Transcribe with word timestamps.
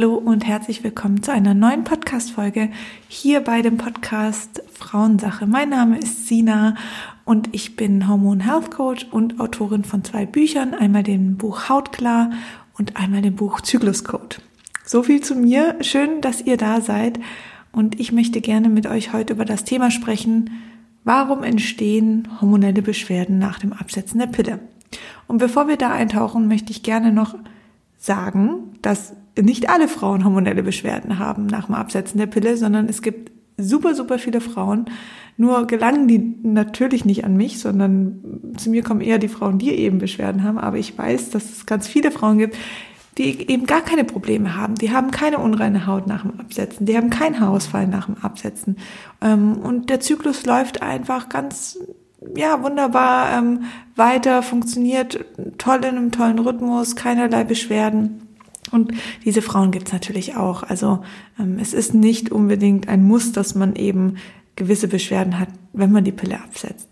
Hallo 0.00 0.14
und 0.14 0.46
herzlich 0.46 0.82
willkommen 0.82 1.22
zu 1.22 1.30
einer 1.30 1.52
neuen 1.52 1.84
Podcast-Folge 1.84 2.70
hier 3.06 3.42
bei 3.42 3.60
dem 3.60 3.76
Podcast 3.76 4.62
Frauensache. 4.72 5.46
Mein 5.46 5.68
Name 5.68 5.98
ist 5.98 6.26
Sina 6.26 6.74
und 7.26 7.50
ich 7.52 7.76
bin 7.76 8.08
Hormon 8.08 8.40
Health 8.40 8.70
Coach 8.70 9.06
und 9.10 9.38
Autorin 9.40 9.84
von 9.84 10.02
zwei 10.02 10.24
Büchern, 10.24 10.72
einmal 10.72 11.02
dem 11.02 11.36
Buch 11.36 11.68
Hautklar 11.68 12.30
und 12.78 12.96
einmal 12.96 13.20
dem 13.20 13.36
Buch 13.36 13.60
Zyklus 13.60 14.02
Code. 14.02 14.36
So 14.86 15.02
viel 15.02 15.20
zu 15.20 15.34
mir. 15.34 15.76
Schön, 15.82 16.22
dass 16.22 16.40
ihr 16.40 16.56
da 16.56 16.80
seid 16.80 17.20
und 17.70 18.00
ich 18.00 18.10
möchte 18.10 18.40
gerne 18.40 18.70
mit 18.70 18.86
euch 18.86 19.12
heute 19.12 19.34
über 19.34 19.44
das 19.44 19.64
Thema 19.64 19.90
sprechen, 19.90 20.62
warum 21.04 21.42
entstehen 21.42 22.26
hormonelle 22.40 22.80
Beschwerden 22.80 23.38
nach 23.38 23.58
dem 23.58 23.74
Absetzen 23.74 24.18
der 24.18 24.28
Pille. 24.28 24.60
Und 25.26 25.36
bevor 25.36 25.68
wir 25.68 25.76
da 25.76 25.90
eintauchen, 25.90 26.48
möchte 26.48 26.70
ich 26.70 26.82
gerne 26.82 27.12
noch 27.12 27.34
sagen, 27.98 28.78
dass 28.80 29.12
nicht 29.38 29.68
alle 29.70 29.88
Frauen 29.88 30.24
hormonelle 30.24 30.62
Beschwerden 30.62 31.18
haben 31.18 31.46
nach 31.46 31.66
dem 31.66 31.74
Absetzen 31.74 32.18
der 32.18 32.26
Pille, 32.26 32.56
sondern 32.56 32.88
es 32.88 33.02
gibt 33.02 33.30
super, 33.56 33.94
super 33.94 34.18
viele 34.18 34.40
Frauen. 34.40 34.86
Nur 35.36 35.66
gelangen 35.66 36.08
die 36.08 36.36
natürlich 36.42 37.04
nicht 37.04 37.24
an 37.24 37.36
mich, 37.36 37.60
sondern 37.60 38.54
zu 38.56 38.70
mir 38.70 38.82
kommen 38.82 39.00
eher 39.00 39.18
die 39.18 39.28
Frauen, 39.28 39.58
die 39.58 39.70
eben 39.70 39.98
Beschwerden 39.98 40.44
haben. 40.44 40.58
Aber 40.58 40.76
ich 40.76 40.96
weiß, 40.96 41.30
dass 41.30 41.44
es 41.50 41.66
ganz 41.66 41.88
viele 41.88 42.10
Frauen 42.10 42.38
gibt, 42.38 42.56
die 43.18 43.50
eben 43.50 43.66
gar 43.66 43.80
keine 43.80 44.04
Probleme 44.04 44.56
haben. 44.56 44.74
Die 44.74 44.92
haben 44.92 45.10
keine 45.10 45.38
unreine 45.38 45.86
Haut 45.86 46.06
nach 46.06 46.22
dem 46.22 46.38
Absetzen. 46.40 46.86
Die 46.86 46.96
haben 46.96 47.10
keinen 47.10 47.40
Haarausfall 47.40 47.86
nach 47.86 48.06
dem 48.06 48.16
Absetzen. 48.18 48.76
Ähm, 49.20 49.58
und 49.58 49.90
der 49.90 50.00
Zyklus 50.00 50.46
läuft 50.46 50.82
einfach 50.82 51.28
ganz 51.28 51.78
ja, 52.36 52.62
wunderbar 52.62 53.38
ähm, 53.38 53.64
weiter, 53.96 54.42
funktioniert 54.42 55.24
toll 55.58 55.78
in 55.78 55.96
einem 55.96 56.12
tollen 56.12 56.38
Rhythmus, 56.38 56.96
keinerlei 56.96 57.44
Beschwerden. 57.44 58.29
Und 58.72 58.92
diese 59.24 59.42
Frauen 59.42 59.70
gibt's 59.70 59.92
natürlich 59.92 60.36
auch. 60.36 60.62
Also 60.62 61.02
ähm, 61.38 61.58
es 61.60 61.74
ist 61.74 61.94
nicht 61.94 62.30
unbedingt 62.30 62.88
ein 62.88 63.02
Muss, 63.02 63.32
dass 63.32 63.54
man 63.54 63.76
eben 63.76 64.16
gewisse 64.56 64.88
Beschwerden 64.88 65.38
hat, 65.38 65.48
wenn 65.72 65.92
man 65.92 66.04
die 66.04 66.12
Pille 66.12 66.40
absetzt. 66.40 66.88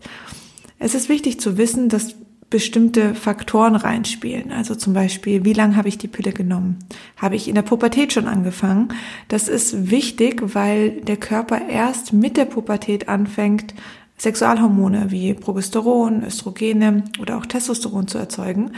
Es 0.79 0.95
ist 0.95 1.09
wichtig 1.09 1.41
zu 1.41 1.59
wissen, 1.59 1.89
dass 1.89 2.15
bestimmte 2.51 3.15
Faktoren 3.15 3.77
reinspielen. 3.77 4.53
Also 4.53 4.75
zum 4.75 4.95
Beispiel, 4.95 5.45
wie 5.45 5.53
lange 5.53 5.77
habe 5.77 5.89
ich 5.89 5.99
die 5.99 6.09
Pille 6.09 6.33
genommen? 6.33 6.79
Habe 7.17 7.37
ich 7.37 7.47
in 7.47 7.55
der 7.55 7.63
Pubertät 7.63 8.13
schon 8.13 8.27
angefangen? 8.27 8.89
Das 9.29 9.49
ist 9.49 9.91
wichtig, 9.91 10.41
weil 10.55 11.03
der 11.03 11.19
Körper 11.19 11.69
erst 11.69 12.13
mit 12.13 12.37
der 12.37 12.47
Pubertät 12.47 13.09
anfängt, 13.09 13.75
Sexualhormone 14.17 15.11
wie 15.11 15.35
Progesteron, 15.35 16.25
Östrogene 16.25 17.05
oder 17.21 17.37
auch 17.37 17.47
Testosteron 17.47 18.09
zu 18.09 18.19
erzeugen. 18.19 18.73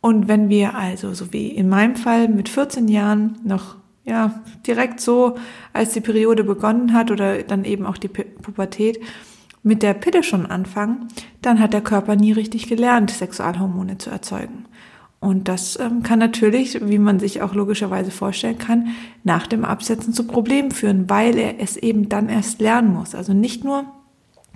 Und 0.00 0.28
wenn 0.28 0.48
wir 0.48 0.74
also, 0.74 1.12
so 1.14 1.32
wie 1.32 1.48
in 1.48 1.68
meinem 1.68 1.96
Fall 1.96 2.28
mit 2.28 2.48
14 2.48 2.88
Jahren 2.88 3.38
noch 3.44 3.76
ja, 4.04 4.42
direkt 4.66 5.00
so, 5.00 5.36
als 5.72 5.92
die 5.92 6.00
Periode 6.00 6.42
begonnen 6.44 6.94
hat 6.94 7.10
oder 7.10 7.42
dann 7.42 7.64
eben 7.64 7.84
auch 7.84 7.98
die 7.98 8.08
Pubertät, 8.08 9.00
mit 9.62 9.82
der 9.82 9.92
Pille 9.92 10.22
schon 10.22 10.46
anfangen, 10.46 11.08
dann 11.42 11.60
hat 11.60 11.74
der 11.74 11.82
Körper 11.82 12.16
nie 12.16 12.32
richtig 12.32 12.68
gelernt, 12.68 13.10
Sexualhormone 13.10 13.98
zu 13.98 14.08
erzeugen. 14.08 14.64
Und 15.20 15.48
das 15.48 15.78
ähm, 15.80 16.02
kann 16.04 16.20
natürlich, 16.20 16.88
wie 16.88 16.98
man 16.98 17.18
sich 17.18 17.42
auch 17.42 17.54
logischerweise 17.54 18.12
vorstellen 18.12 18.58
kann, 18.58 18.88
nach 19.24 19.46
dem 19.48 19.64
Absetzen 19.64 20.12
zu 20.14 20.26
Problemen 20.26 20.70
führen, 20.70 21.10
weil 21.10 21.36
er 21.36 21.60
es 21.60 21.76
eben 21.76 22.08
dann 22.08 22.28
erst 22.28 22.60
lernen 22.60 22.94
muss. 22.94 23.16
Also 23.16 23.34
nicht 23.34 23.64
nur 23.64 23.84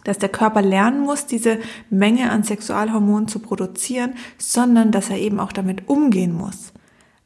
dass 0.05 0.19
der 0.19 0.29
Körper 0.29 0.63
lernen 0.63 1.01
muss, 1.01 1.27
diese 1.27 1.59
Menge 1.91 2.31
an 2.31 2.43
Sexualhormonen 2.43 3.29
zu 3.29 3.39
produzieren, 3.39 4.15
sondern 4.39 4.91
dass 4.93 5.11
er 5.11 5.19
eben 5.19 5.41
auch 5.41 5.53
damit 5.53 5.89
umgehen 5.89 6.35
muss. 6.35 6.73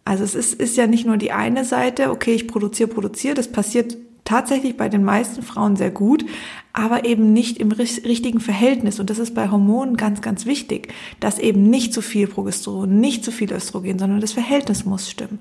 Also 0.04 0.22
es 0.22 0.34
ist, 0.34 0.54
ist 0.54 0.76
ja 0.76 0.86
nicht 0.86 1.06
nur 1.06 1.16
die 1.16 1.32
eine 1.32 1.64
Seite, 1.64 2.10
okay, 2.10 2.32
ich 2.32 2.46
produziere, 2.46 2.88
produziere, 2.88 3.34
das 3.34 3.50
passiert 3.50 3.96
tatsächlich 4.26 4.76
bei 4.76 4.88
den 4.88 5.04
meisten 5.04 5.42
Frauen 5.42 5.76
sehr 5.76 5.90
gut, 5.90 6.24
aber 6.72 7.04
eben 7.04 7.32
nicht 7.32 7.58
im 7.58 7.72
richtigen 7.72 8.40
Verhältnis. 8.40 9.00
Und 9.00 9.08
das 9.08 9.18
ist 9.18 9.34
bei 9.34 9.50
Hormonen 9.50 9.96
ganz, 9.96 10.20
ganz 10.20 10.44
wichtig, 10.44 10.92
dass 11.20 11.38
eben 11.38 11.70
nicht 11.70 11.94
zu 11.94 12.02
viel 12.02 12.26
Progesteron, 12.26 13.00
nicht 13.00 13.24
zu 13.24 13.32
viel 13.32 13.52
Östrogen, 13.52 13.98
sondern 13.98 14.20
das 14.20 14.32
Verhältnis 14.32 14.84
muss 14.84 15.08
stimmen. 15.10 15.38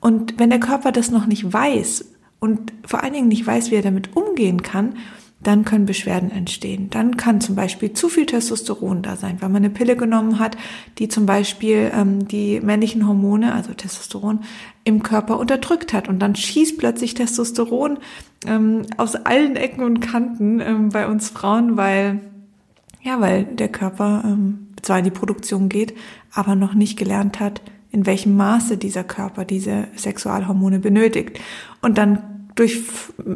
Und 0.00 0.38
wenn 0.38 0.50
der 0.50 0.60
Körper 0.60 0.92
das 0.92 1.10
noch 1.10 1.26
nicht 1.26 1.52
weiß 1.52 2.06
und 2.38 2.72
vor 2.86 3.02
allen 3.02 3.12
Dingen 3.12 3.28
nicht 3.28 3.46
weiß, 3.46 3.70
wie 3.70 3.76
er 3.76 3.82
damit 3.82 4.16
umgehen 4.16 4.62
kann, 4.62 4.94
dann 5.42 5.64
können 5.64 5.86
Beschwerden 5.86 6.30
entstehen. 6.30 6.90
Dann 6.90 7.16
kann 7.16 7.40
zum 7.40 7.54
Beispiel 7.54 7.92
zu 7.92 8.08
viel 8.08 8.26
Testosteron 8.26 9.02
da 9.02 9.16
sein, 9.16 9.38
weil 9.40 9.48
man 9.48 9.64
eine 9.64 9.70
Pille 9.70 9.96
genommen 9.96 10.38
hat, 10.38 10.56
die 10.98 11.08
zum 11.08 11.24
Beispiel 11.24 11.90
ähm, 11.94 12.28
die 12.28 12.60
männlichen 12.60 13.06
Hormone, 13.06 13.54
also 13.54 13.72
Testosteron, 13.72 14.40
im 14.84 15.02
Körper 15.02 15.38
unterdrückt 15.38 15.92
hat. 15.92 16.08
Und 16.08 16.18
dann 16.18 16.34
schießt 16.36 16.78
plötzlich 16.78 17.14
Testosteron 17.14 17.98
ähm, 18.46 18.82
aus 18.98 19.16
allen 19.16 19.56
Ecken 19.56 19.82
und 19.82 20.00
Kanten 20.00 20.60
ähm, 20.60 20.88
bei 20.90 21.06
uns 21.06 21.30
Frauen, 21.30 21.76
weil 21.76 22.20
ja, 23.02 23.18
weil 23.20 23.44
der 23.44 23.68
Körper 23.68 24.22
ähm, 24.26 24.68
zwar 24.82 24.98
in 24.98 25.04
die 25.04 25.10
Produktion 25.10 25.70
geht, 25.70 25.94
aber 26.34 26.54
noch 26.54 26.74
nicht 26.74 26.98
gelernt 26.98 27.40
hat, 27.40 27.62
in 27.90 28.04
welchem 28.06 28.36
Maße 28.36 28.76
dieser 28.76 29.04
Körper 29.04 29.44
diese 29.44 29.88
Sexualhormone 29.96 30.80
benötigt. 30.80 31.40
Und 31.80 31.96
dann 31.96 32.39
durch 32.54 32.82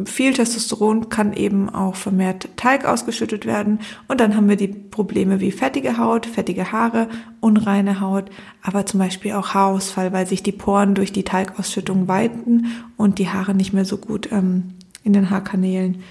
viel 0.07 0.33
Testosteron 0.33 1.09
kann 1.09 1.33
eben 1.33 1.69
auch 1.69 1.95
vermehrt 1.95 2.49
Teig 2.57 2.85
ausgeschüttet 2.85 3.47
werden 3.47 3.81
und 4.09 4.21
dann 4.21 4.37
haben 4.37 4.49
wir 4.49 4.57
die 4.57 4.69
Probleme 4.69 5.41
wie 5.41 5.53
fettige 5.53 5.99
Haut, 5.99 6.27
fettige 6.27 6.73
Haare, 6.73 7.09
unreine 7.41 8.01
Haut, 8.01 8.31
aber 8.63 8.87
zum 8.87 9.01
Beispiel 9.01 9.33
auch 9.33 9.55
Haarausfall, 9.55 10.13
weil 10.13 10.27
sich 10.27 10.43
die 10.43 10.53
Poren 10.53 10.95
durch 10.95 11.13
die 11.13 11.25
Teigausschüttung 11.25 12.09
weiten 12.09 12.67
und 12.97 13.19
die 13.19 13.29
Haare 13.29 13.55
nicht 13.55 13.73
mehr 13.73 13.85
so 13.85 13.99
gut 13.99 14.31
ähm, 14.33 14.75
in 15.03 15.13
den 15.13 15.31
Haarkanälen 15.31 16.03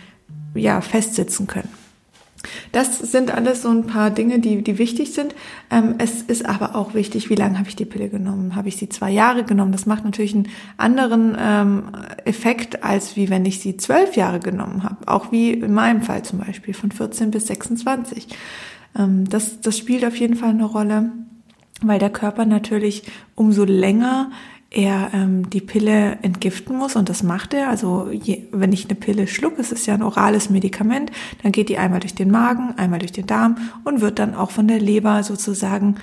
ja 0.55 0.81
festsitzen 0.81 1.47
können. 1.47 1.82
Das 2.71 2.99
sind 2.99 3.33
alles 3.33 3.61
so 3.61 3.69
ein 3.69 3.87
paar 3.87 4.09
Dinge, 4.09 4.39
die, 4.39 4.61
die 4.61 4.77
wichtig 4.77 5.13
sind. 5.13 5.33
Ähm, 5.69 5.95
es 5.97 6.21
ist 6.21 6.45
aber 6.45 6.75
auch 6.75 6.93
wichtig, 6.93 7.29
wie 7.29 7.35
lange 7.35 7.57
habe 7.57 7.69
ich 7.69 7.75
die 7.75 7.85
Pille 7.85 8.09
genommen? 8.09 8.55
Habe 8.55 8.67
ich 8.67 8.77
sie 8.77 8.89
zwei 8.89 9.11
Jahre 9.11 9.43
genommen? 9.43 9.71
Das 9.71 9.85
macht 9.85 10.03
natürlich 10.05 10.35
einen 10.35 10.49
anderen 10.77 11.37
ähm, 11.39 11.83
Effekt, 12.25 12.83
als 12.83 13.15
wie 13.15 13.29
wenn 13.29 13.45
ich 13.45 13.59
sie 13.59 13.77
zwölf 13.77 14.15
Jahre 14.15 14.39
genommen 14.39 14.83
habe. 14.83 15.07
Auch 15.07 15.31
wie 15.31 15.51
in 15.51 15.73
meinem 15.73 16.01
Fall 16.01 16.23
zum 16.23 16.39
Beispiel 16.39 16.73
von 16.73 16.91
14 16.91 17.31
bis 17.31 17.47
26. 17.47 18.27
Ähm, 18.97 19.29
das, 19.29 19.61
das 19.61 19.77
spielt 19.77 20.05
auf 20.05 20.15
jeden 20.15 20.35
Fall 20.35 20.49
eine 20.49 20.65
Rolle, 20.65 21.11
weil 21.81 21.99
der 21.99 22.09
Körper 22.09 22.45
natürlich 22.45 23.03
umso 23.35 23.63
länger 23.63 24.31
er 24.73 25.11
ähm, 25.13 25.50
die 25.50 25.61
Pille 25.61 26.17
entgiften 26.23 26.75
muss 26.75 26.95
und 26.95 27.07
das 27.07 27.22
macht 27.23 27.53
er. 27.53 27.69
Also 27.69 28.09
je, 28.11 28.47
wenn 28.51 28.73
ich 28.73 28.85
eine 28.85 28.95
Pille 28.95 29.28
schluck, 29.28 29.59
es 29.59 29.72
ist 29.72 29.85
ja 29.85 29.94
ein 29.94 30.01
orales 30.01 30.50
Medikament, 30.50 31.11
dann 31.44 31.51
geht 31.51 31.69
die 31.69 31.78
einmal 31.78 32.00
durch 32.00 32.16
den 32.16 32.31
Magen, 32.31 32.73
einmal 32.78 33.00
durch 33.00 33.12
den 33.12 33.28
Darm 33.28 33.57
und 33.83 34.01
wird 34.01 34.19
dann 34.19 34.33
auch 34.33 34.51
von 34.51 34.67
der 34.67 34.79
Leber 34.79 35.23
sozusagen 35.23 35.95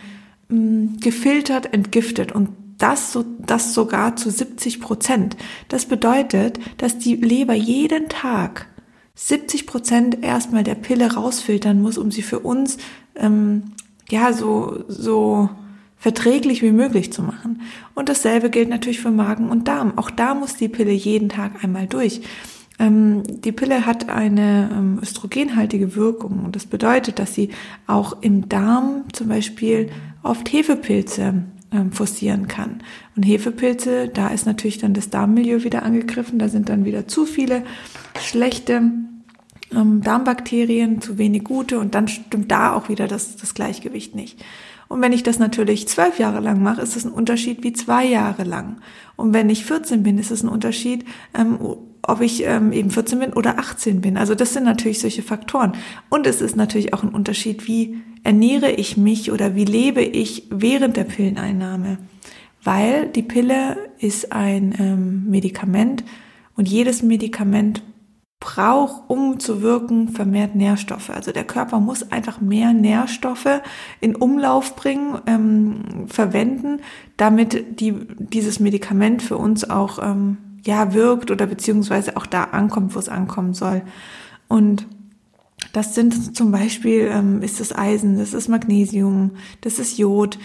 mh, 0.49 0.57
mm, 0.57 0.97
gefiltert, 1.01 1.75
entgiftet 1.75 2.33
und 2.33 2.51
das, 2.79 3.13
so, 3.13 3.25
das 3.39 3.75
sogar 3.75 4.17
zu 4.17 4.31
70 4.31 4.81
Prozent. 4.81 5.37
Das 5.69 5.85
bedeutet, 5.85 6.61
dass 6.79 6.99
die 6.99 7.17
Leber 7.17 7.55
jeden 7.55 8.09
Tag 8.09 8.69
70 9.17 9.67
Prozent 9.67 10.23
erstmal 10.23 10.65
der 10.65 10.77
Pille 10.77 11.13
rausfiltern 11.13 11.83
muss, 11.83 11.99
um 11.99 12.11
sie 12.11 12.23
für 12.23 12.39
uns 12.39 12.79
ähm, 13.17 13.73
ja 14.09 14.33
so 14.33 14.85
so 14.89 15.51
verträglich 16.01 16.63
wie 16.63 16.73
möglich 16.73 17.13
zu 17.13 17.23
machen. 17.23 17.61
Und 17.95 18.09
dasselbe 18.09 18.51
gilt 18.51 18.71
natürlich 18.71 19.01
für 19.01 19.11
Magen 19.11 19.51
und 19.51 19.69
Darm. 19.69 19.93
Auch 19.97 20.11
da 20.11 20.35
muss 20.35 20.57
die 20.57 20.69
Pille 20.69 20.93
jeden 20.93 21.29
Tag 21.29 21.63
einmal 21.63 21.87
durch. 21.87 22.23
Ähm, 22.79 23.23
die 23.27 23.53
Pille 23.53 23.85
hat 23.85 24.09
eine 24.09 24.71
ähm, 24.73 24.99
östrogenhaltige 25.03 25.95
Wirkung 25.95 26.43
und 26.45 26.57
das 26.57 26.65
bedeutet, 26.65 27.19
dass 27.19 27.35
sie 27.35 27.51
auch 27.87 28.23
im 28.23 28.49
Darm 28.49 29.05
zum 29.13 29.29
Beispiel 29.29 29.91
oft 30.23 30.51
Hefepilze 30.51 31.45
ähm, 31.71 31.93
forcieren 31.93 32.49
kann. 32.49 32.83
Und 33.15 33.25
Hefepilze, 33.25 34.09
da 34.09 34.29
ist 34.29 34.47
natürlich 34.47 34.79
dann 34.79 34.95
das 34.95 35.11
Darmmilieu 35.11 35.65
wieder 35.65 35.83
angegriffen, 35.83 36.39
da 36.39 36.49
sind 36.49 36.71
dann 36.71 36.87
wieder 36.87 37.07
zu 37.07 37.27
viele 37.27 37.63
schlechte 38.19 38.91
Darmbakterien, 39.71 41.01
zu 41.01 41.19
wenig 41.19 41.45
gute 41.45 41.79
und 41.79 41.95
dann 41.95 42.09
stimmt 42.09 42.51
da 42.51 42.75
auch 42.75 42.89
wieder 42.89 43.07
das, 43.07 43.37
das 43.37 43.55
Gleichgewicht 43.55 44.15
nicht. 44.15 44.45
Und 44.89 45.01
wenn 45.01 45.13
ich 45.13 45.23
das 45.23 45.39
natürlich 45.39 45.87
zwölf 45.87 46.19
Jahre 46.19 46.41
lang 46.41 46.63
mache, 46.63 46.83
ist 46.83 46.97
es 46.97 47.05
ein 47.05 47.13
Unterschied 47.13 47.63
wie 47.63 47.73
zwei 47.73 48.05
Jahre 48.05 48.43
lang. 48.43 48.79
Und 49.15 49.33
wenn 49.33 49.49
ich 49.49 49.65
14 49.65 50.03
bin, 50.03 50.19
ist 50.19 50.33
es 50.33 50.43
ein 50.43 50.49
Unterschied, 50.49 51.05
ähm, 51.33 51.59
ob 52.03 52.21
ich 52.21 52.45
ähm, 52.45 52.73
eben 52.73 52.91
14 52.91 53.21
bin 53.21 53.33
oder 53.33 53.61
18 53.61 54.01
bin. 54.01 54.17
Also 54.17 54.35
das 54.35 54.53
sind 54.53 54.65
natürlich 54.65 54.99
solche 54.99 55.23
Faktoren. 55.23 55.75
Und 56.09 56.27
es 56.27 56.41
ist 56.41 56.57
natürlich 56.57 56.93
auch 56.93 57.05
ein 57.05 57.11
Unterschied, 57.11 57.69
wie 57.69 57.99
ernähre 58.25 58.73
ich 58.73 58.97
mich 58.97 59.31
oder 59.31 59.55
wie 59.55 59.65
lebe 59.65 60.03
ich 60.03 60.49
während 60.51 60.97
der 60.97 61.05
Pilleneinnahme. 61.05 61.99
Weil 62.65 63.07
die 63.07 63.23
Pille 63.23 63.77
ist 64.01 64.33
ein 64.33 64.75
ähm, 64.79 65.31
Medikament 65.31 66.03
und 66.57 66.69
jedes 66.69 67.05
Medikament 67.05 67.83
braucht, 68.41 69.03
um 69.09 69.39
zu 69.39 69.61
wirken, 69.61 70.09
vermehrt 70.09 70.55
Nährstoffe. 70.55 71.11
Also 71.11 71.31
der 71.31 71.45
Körper 71.45 71.79
muss 71.79 72.11
einfach 72.11 72.41
mehr 72.41 72.73
Nährstoffe 72.73 73.61
in 74.01 74.17
Umlauf 74.17 74.77
bringen, 74.77 75.19
ähm, 75.27 76.07
verwenden, 76.09 76.81
damit 77.19 77.81
die, 77.81 77.95
dieses 78.19 78.59
Medikament 78.59 79.23
für 79.23 79.37
uns 79.37 79.69
auch 79.69 79.99
ähm, 80.03 80.39
ja 80.65 80.95
wirkt 80.95 81.31
oder 81.31 81.47
beziehungsweise 81.47 82.17
auch 82.17 82.25
da 82.25 82.45
ankommt, 82.45 82.95
wo 82.95 82.99
es 82.99 83.11
ankommen 83.11 83.53
soll. 83.53 83.83
Und 84.49 84.87
das 85.75 85.95
sind 85.95 86.35
zum 86.35 86.51
Beispiel 86.51 87.11
ähm, 87.13 87.43
ist 87.43 87.61
das 87.61 87.77
Eisen, 87.77 88.19
das 88.19 88.33
ist 88.33 88.49
Magnesium, 88.49 89.33
das 89.61 89.79
ist 89.79 89.99
Jod 89.99 90.39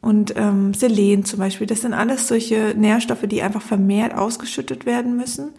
und 0.00 0.34
ähm, 0.36 0.72
Selen 0.72 1.26
zum 1.26 1.38
Beispiel. 1.38 1.66
Das 1.66 1.82
sind 1.82 1.92
alles 1.92 2.28
solche 2.28 2.74
Nährstoffe, 2.76 3.26
die 3.26 3.42
einfach 3.42 3.62
vermehrt 3.62 4.14
ausgeschüttet 4.14 4.86
werden 4.86 5.16
müssen. 5.18 5.50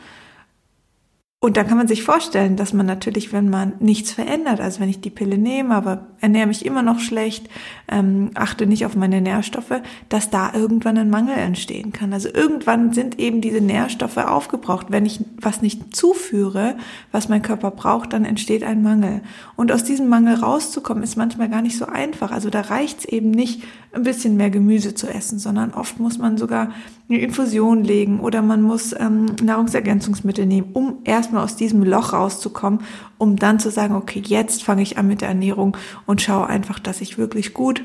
Und 1.44 1.58
da 1.58 1.66
kann 1.66 1.78
man 1.78 1.90
sich 1.90 2.04
vorstellen, 2.04 2.56
dass 2.56 2.72
man 2.72 2.86
natürlich, 2.86 3.34
wenn 3.34 3.50
man 3.50 3.74
nichts 3.82 4.14
verändert, 4.14 4.62
also 4.62 4.80
wenn 4.80 4.88
ich 4.88 5.02
die 5.02 5.10
Pille 5.10 5.38
nehme, 5.38 5.76
aber 5.76 6.08
ernähre 6.22 6.48
mich 6.48 6.66
immer 6.66 6.84
noch 6.84 7.02
schlecht, 7.02 7.50
ähm, 7.92 8.32
achte 8.34 8.66
nicht 8.66 8.86
auf 8.86 8.96
meine 8.96 9.20
Nährstoffe, 9.20 9.82
dass 10.08 10.30
da 10.30 10.54
irgendwann 10.54 10.98
ein 10.98 11.10
Mangel 11.10 11.36
entstehen 11.36 11.92
kann. 11.92 12.14
Also 12.14 12.30
irgendwann 12.34 12.94
sind 12.94 13.20
eben 13.20 13.42
diese 13.42 13.60
Nährstoffe 13.60 14.16
aufgebraucht. 14.16 14.86
Wenn 14.88 15.06
ich 15.06 15.20
was 15.36 15.62
nicht 15.62 15.94
zuführe, 15.94 16.78
was 17.12 17.28
mein 17.28 17.42
Körper 17.42 17.72
braucht, 17.72 18.14
dann 18.14 18.24
entsteht 18.24 18.64
ein 18.64 18.82
Mangel. 18.82 19.20
Und 19.58 19.70
aus 19.74 19.84
diesem 19.84 20.08
Mangel 20.08 20.36
rauszukommen, 20.36 21.04
ist 21.04 21.18
manchmal 21.18 21.50
gar 21.50 21.62
nicht 21.62 21.78
so 21.78 21.88
einfach. 21.88 22.32
Also 22.32 22.50
da 22.50 22.62
reicht 22.62 23.00
es 23.00 23.06
eben 23.06 23.32
nicht, 23.32 23.64
ein 23.94 24.04
bisschen 24.04 24.38
mehr 24.38 24.50
Gemüse 24.50 24.96
zu 24.96 25.08
essen, 25.08 25.38
sondern 25.38 25.74
oft 25.74 26.00
muss 26.00 26.18
man 26.18 26.38
sogar 26.38 26.72
eine 27.10 27.20
Infusion 27.20 27.84
legen 27.84 28.20
oder 28.22 28.42
man 28.42 28.62
muss 28.62 28.96
ähm, 28.98 29.28
Nahrungsergänzungsmittel 29.42 30.46
nehmen, 30.46 30.70
um 30.74 30.98
erstmal 31.34 31.44
aus 31.44 31.56
diesem 31.56 31.84
Loch 31.84 32.14
rauszukommen, 32.14 32.82
um 33.18 33.38
dann 33.38 33.60
zu 33.60 33.72
sagen, 33.72 33.96
okay, 33.96 34.22
jetzt 34.24 34.64
fange 34.64 34.84
ich 34.84 34.98
an 34.98 35.08
mit 35.08 35.22
der 35.22 35.30
Ernährung 35.30 35.76
und 36.06 36.22
schaue 36.22 36.48
einfach, 36.48 36.80
dass 36.80 37.02
ich 37.02 37.18
wirklich 37.18 37.54
gut 37.54 37.82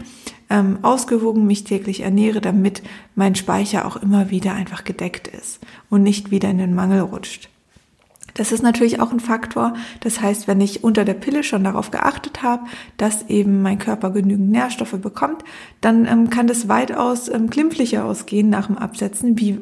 ähm, 0.50 0.78
ausgewogen 0.82 1.46
mich 1.46 1.64
täglich 1.64 2.00
ernähre, 2.00 2.40
damit 2.40 2.82
mein 3.14 3.34
Speicher 3.34 3.86
auch 3.86 3.96
immer 3.96 4.30
wieder 4.30 4.52
einfach 4.52 4.84
gedeckt 4.84 5.28
ist 5.28 5.60
und 5.88 6.02
nicht 6.02 6.30
wieder 6.30 6.50
in 6.50 6.58
den 6.58 6.74
Mangel 6.74 7.00
rutscht. 7.00 7.48
Das 8.34 8.52
ist 8.52 8.62
natürlich 8.62 9.00
auch 9.00 9.10
ein 9.10 9.20
Faktor. 9.20 9.74
Das 10.00 10.20
heißt, 10.20 10.46
wenn 10.46 10.60
ich 10.60 10.84
unter 10.84 11.04
der 11.04 11.14
Pille 11.14 11.42
schon 11.42 11.64
darauf 11.64 11.90
geachtet 11.90 12.42
habe, 12.42 12.64
dass 12.96 13.28
eben 13.28 13.62
mein 13.62 13.78
Körper 13.78 14.10
genügend 14.10 14.50
Nährstoffe 14.50 15.00
bekommt, 15.00 15.42
dann 15.80 16.06
ähm, 16.06 16.30
kann 16.30 16.46
das 16.46 16.68
weitaus 16.68 17.28
ähm, 17.28 17.50
glimpflicher 17.50 18.04
ausgehen 18.04 18.50
nach 18.50 18.66
dem 18.66 18.78
Absetzen, 18.78 19.38
wie 19.38 19.58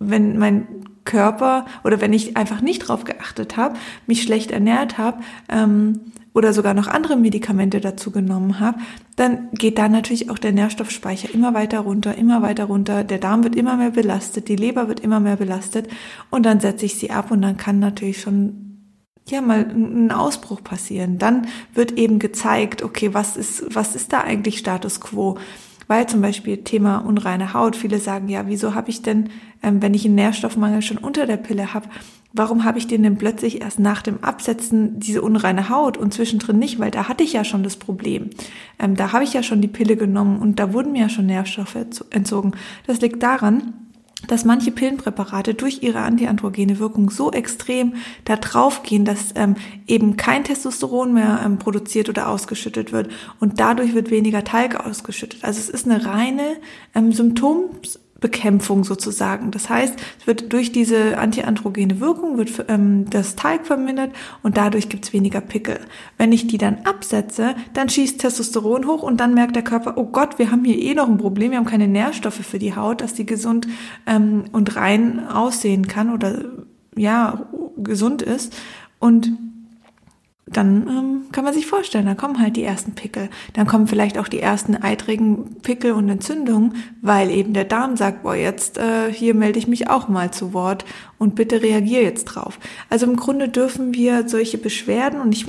wenn 0.00 0.38
mein 0.38 0.66
Körper 1.04 1.64
oder 1.84 2.00
wenn 2.00 2.12
ich 2.12 2.36
einfach 2.36 2.60
nicht 2.60 2.80
drauf 2.80 3.04
geachtet 3.04 3.56
habe, 3.56 3.76
mich 4.06 4.22
schlecht 4.22 4.50
ernährt 4.50 4.98
habe, 4.98 5.22
ähm, 5.48 6.00
oder 6.32 6.52
sogar 6.52 6.74
noch 6.74 6.86
andere 6.86 7.16
Medikamente 7.16 7.80
dazu 7.80 8.10
genommen 8.10 8.60
habe, 8.60 8.78
dann 9.16 9.48
geht 9.52 9.78
da 9.78 9.88
natürlich 9.88 10.30
auch 10.30 10.38
der 10.38 10.52
Nährstoffspeicher 10.52 11.32
immer 11.34 11.54
weiter 11.54 11.80
runter, 11.80 12.16
immer 12.16 12.40
weiter 12.42 12.64
runter. 12.64 13.04
Der 13.04 13.18
Darm 13.18 13.42
wird 13.42 13.56
immer 13.56 13.76
mehr 13.76 13.90
belastet, 13.90 14.48
die 14.48 14.56
Leber 14.56 14.88
wird 14.88 15.00
immer 15.00 15.20
mehr 15.20 15.36
belastet 15.36 15.88
und 16.30 16.46
dann 16.46 16.60
setze 16.60 16.86
ich 16.86 16.94
sie 16.94 17.10
ab 17.10 17.30
und 17.30 17.42
dann 17.42 17.56
kann 17.56 17.78
natürlich 17.78 18.20
schon 18.20 18.66
ja 19.28 19.40
mal 19.40 19.60
ein 19.60 20.12
Ausbruch 20.12 20.62
passieren. 20.62 21.18
Dann 21.18 21.46
wird 21.74 21.92
eben 21.92 22.18
gezeigt, 22.18 22.82
okay, 22.82 23.12
was 23.12 23.36
ist, 23.36 23.74
was 23.74 23.94
ist 23.94 24.12
da 24.12 24.20
eigentlich 24.20 24.58
Status 24.58 25.00
quo? 25.00 25.36
Weil 25.90 26.06
zum 26.06 26.20
Beispiel 26.20 26.58
Thema 26.58 26.98
unreine 26.98 27.52
Haut, 27.52 27.74
viele 27.74 27.98
sagen, 27.98 28.28
ja, 28.28 28.46
wieso 28.46 28.76
habe 28.76 28.90
ich 28.90 29.02
denn, 29.02 29.28
ähm, 29.60 29.82
wenn 29.82 29.92
ich 29.92 30.04
einen 30.04 30.14
Nährstoffmangel 30.14 30.82
schon 30.82 30.98
unter 30.98 31.26
der 31.26 31.36
Pille 31.36 31.74
habe, 31.74 31.88
warum 32.32 32.62
habe 32.62 32.78
ich 32.78 32.86
den 32.86 33.02
denn 33.02 33.18
plötzlich 33.18 33.60
erst 33.60 33.80
nach 33.80 34.00
dem 34.00 34.22
Absetzen 34.22 35.00
diese 35.00 35.20
unreine 35.20 35.68
Haut 35.68 35.96
und 35.96 36.14
zwischendrin 36.14 36.60
nicht, 36.60 36.78
weil 36.78 36.92
da 36.92 37.08
hatte 37.08 37.24
ich 37.24 37.32
ja 37.32 37.42
schon 37.42 37.64
das 37.64 37.74
Problem. 37.74 38.30
Ähm, 38.78 38.94
da 38.94 39.12
habe 39.12 39.24
ich 39.24 39.32
ja 39.32 39.42
schon 39.42 39.62
die 39.62 39.66
Pille 39.66 39.96
genommen 39.96 40.38
und 40.38 40.60
da 40.60 40.72
wurden 40.72 40.92
mir 40.92 41.00
ja 41.00 41.08
schon 41.08 41.26
Nährstoffe 41.26 41.78
entzogen. 42.10 42.52
Das 42.86 43.00
liegt 43.00 43.20
daran, 43.20 43.72
dass 44.28 44.44
manche 44.44 44.70
Pillenpräparate 44.70 45.54
durch 45.54 45.82
ihre 45.82 46.00
antiandrogene 46.00 46.78
Wirkung 46.78 47.10
so 47.10 47.32
extrem 47.32 47.94
da 48.24 48.36
draufgehen, 48.36 49.04
dass 49.04 49.32
ähm, 49.34 49.56
eben 49.86 50.16
kein 50.16 50.44
Testosteron 50.44 51.12
mehr 51.12 51.40
ähm, 51.44 51.58
produziert 51.58 52.08
oder 52.08 52.28
ausgeschüttet 52.28 52.92
wird 52.92 53.10
und 53.40 53.60
dadurch 53.60 53.94
wird 53.94 54.10
weniger 54.10 54.44
Talg 54.44 54.76
ausgeschüttet. 54.76 55.44
Also 55.44 55.60
es 55.60 55.68
ist 55.68 55.86
eine 55.86 56.04
reine 56.04 56.56
ähm, 56.94 57.12
Symptoms 57.12 57.98
Bekämpfung 58.20 58.84
sozusagen. 58.84 59.50
Das 59.50 59.68
heißt, 59.68 59.94
es 60.20 60.26
wird 60.26 60.52
durch 60.52 60.72
diese 60.72 61.18
antiandrogene 61.18 62.00
Wirkung 62.00 62.38
wird 62.38 62.66
ähm, 62.68 63.08
das 63.08 63.36
Teig 63.36 63.66
vermindert 63.66 64.12
und 64.42 64.56
dadurch 64.56 64.88
gibt 64.88 65.06
es 65.06 65.12
weniger 65.12 65.40
Pickel. 65.40 65.80
Wenn 66.18 66.32
ich 66.32 66.46
die 66.46 66.58
dann 66.58 66.78
absetze, 66.84 67.54
dann 67.72 67.88
schießt 67.88 68.20
Testosteron 68.20 68.86
hoch 68.86 69.02
und 69.02 69.18
dann 69.18 69.34
merkt 69.34 69.56
der 69.56 69.64
Körper, 69.64 69.94
oh 69.96 70.04
Gott, 70.04 70.38
wir 70.38 70.50
haben 70.50 70.64
hier 70.64 70.78
eh 70.78 70.94
noch 70.94 71.08
ein 71.08 71.18
Problem, 71.18 71.52
wir 71.52 71.58
haben 71.58 71.66
keine 71.66 71.88
Nährstoffe 71.88 72.44
für 72.46 72.58
die 72.58 72.76
Haut, 72.76 73.00
dass 73.00 73.14
die 73.14 73.26
gesund 73.26 73.66
ähm, 74.06 74.44
und 74.52 74.76
rein 74.76 75.26
aussehen 75.26 75.88
kann 75.88 76.12
oder 76.12 76.44
ja 76.96 77.46
gesund 77.78 78.22
ist 78.22 78.54
und 78.98 79.32
dann 80.52 80.88
ähm, 80.88 81.22
kann 81.32 81.44
man 81.44 81.54
sich 81.54 81.66
vorstellen, 81.66 82.06
dann 82.06 82.16
kommen 82.16 82.40
halt 82.40 82.56
die 82.56 82.64
ersten 82.64 82.92
Pickel. 82.92 83.28
Dann 83.52 83.66
kommen 83.66 83.86
vielleicht 83.86 84.18
auch 84.18 84.26
die 84.26 84.40
ersten 84.40 84.74
eitrigen 84.74 85.56
Pickel 85.62 85.92
und 85.92 86.08
Entzündungen, 86.08 86.74
weil 87.02 87.30
eben 87.30 87.52
der 87.52 87.64
Darm 87.64 87.96
sagt, 87.96 88.24
boah, 88.24 88.34
jetzt 88.34 88.78
äh, 88.78 89.12
hier 89.12 89.34
melde 89.34 89.58
ich 89.58 89.68
mich 89.68 89.88
auch 89.88 90.08
mal 90.08 90.32
zu 90.32 90.52
Wort 90.52 90.84
und 91.18 91.36
bitte 91.36 91.62
reagier 91.62 92.02
jetzt 92.02 92.24
drauf. 92.24 92.58
Also 92.88 93.06
im 93.06 93.16
Grunde 93.16 93.48
dürfen 93.48 93.94
wir 93.94 94.28
solche 94.28 94.58
Beschwerden 94.58 95.20
und 95.20 95.32
ich 95.32 95.46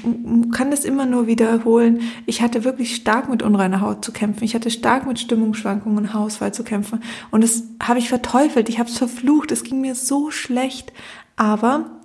kann 0.51 0.69
das 0.69 0.85
immer 0.85 1.05
nur 1.05 1.25
wiederholen. 1.25 2.01
Ich 2.27 2.41
hatte 2.41 2.63
wirklich 2.63 2.95
stark 2.95 3.27
mit 3.29 3.41
unreiner 3.41 3.81
Haut 3.81 4.05
zu 4.05 4.11
kämpfen. 4.11 4.43
Ich 4.43 4.53
hatte 4.53 4.69
stark 4.69 5.07
mit 5.07 5.19
Stimmungsschwankungen 5.19 5.97
und 5.97 6.13
Hausfall 6.13 6.53
zu 6.53 6.63
kämpfen 6.63 7.01
und 7.31 7.43
das 7.43 7.63
habe 7.81 7.99
ich 7.99 8.09
verteufelt. 8.09 8.69
Ich 8.69 8.77
habe 8.77 8.89
es 8.89 8.97
verflucht. 8.97 9.51
Es 9.51 9.63
ging 9.63 9.81
mir 9.81 9.95
so 9.95 10.29
schlecht. 10.29 10.93
Aber 11.37 12.00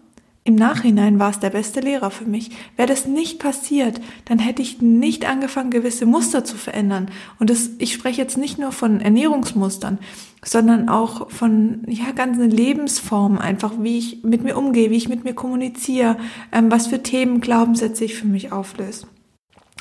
im 0.47 0.55
Nachhinein 0.55 1.19
war 1.19 1.31
es 1.31 1.41
der 1.41 1.51
beste 1.51 1.81
Lehrer 1.81 2.13
für 2.13 2.25
mich. 2.25 2.51
Wäre 2.77 2.87
das 2.87 3.07
nicht 3.07 3.41
passiert, 3.41 4.01
dann 4.27 4.39
hätte 4.39 4.63
ich 4.63 4.81
nicht 4.81 5.29
angefangen, 5.29 5.73
gewisse 5.73 6.07
Muster 6.07 6.45
zu 6.45 6.57
verändern. 6.57 7.11
Und 7.41 7.51
das, 7.51 7.71
ich 7.79 7.93
spreche 7.93 8.23
jetzt 8.23 8.39
nicht 8.39 8.57
nur 8.57 8.71
von 8.71 9.01
Ernährungsmustern, 9.01 9.99
sondern 10.45 10.89
auch 10.89 11.33
von 11.33 11.83
ja 11.89 12.13
ganzen 12.13 12.49
Lebensformen, 12.49 13.39
einfach 13.39 13.73
wie 13.81 13.99
ich 13.99 14.23
mit 14.23 14.45
mir 14.45 14.57
umgehe, 14.57 14.91
wie 14.91 14.97
ich 14.97 15.09
mit 15.09 15.25
mir 15.25 15.35
kommuniziere, 15.35 16.17
ähm, 16.53 16.71
was 16.71 16.87
für 16.87 17.03
Themen 17.03 17.41
Glaubenssätze 17.41 18.05
ich 18.05 18.15
für 18.15 18.29
mich 18.29 18.53
auflöse. 18.53 19.09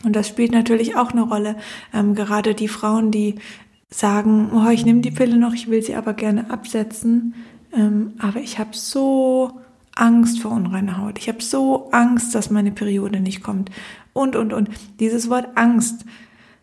Und 0.03 0.15
das 0.15 0.27
spielt 0.27 0.51
natürlich 0.51 0.95
auch 0.95 1.11
eine 1.11 1.21
Rolle. 1.21 1.57
Ähm, 1.93 2.15
gerade 2.15 2.55
die 2.55 2.69
Frauen, 2.69 3.11
die 3.11 3.35
sagen, 3.91 4.49
oh, 4.51 4.69
ich 4.71 4.83
nehme 4.83 5.01
die 5.01 5.11
Pille 5.11 5.37
noch, 5.37 5.53
ich 5.53 5.69
will 5.69 5.83
sie 5.83 5.93
aber 5.93 6.13
gerne 6.13 6.49
absetzen, 6.49 7.35
ähm, 7.71 8.13
aber 8.17 8.39
ich 8.39 8.57
habe 8.57 8.71
so 8.73 9.59
Angst 9.95 10.41
vor 10.41 10.51
unreiner 10.51 10.97
Haut. 10.97 11.17
Ich 11.17 11.27
habe 11.27 11.41
so 11.41 11.89
Angst, 11.91 12.35
dass 12.35 12.51
meine 12.51 12.71
Periode 12.71 13.19
nicht 13.19 13.41
kommt. 13.41 13.71
Und, 14.13 14.35
und, 14.35 14.53
und. 14.53 14.69
Dieses 14.99 15.29
Wort 15.29 15.49
Angst. 15.55 16.05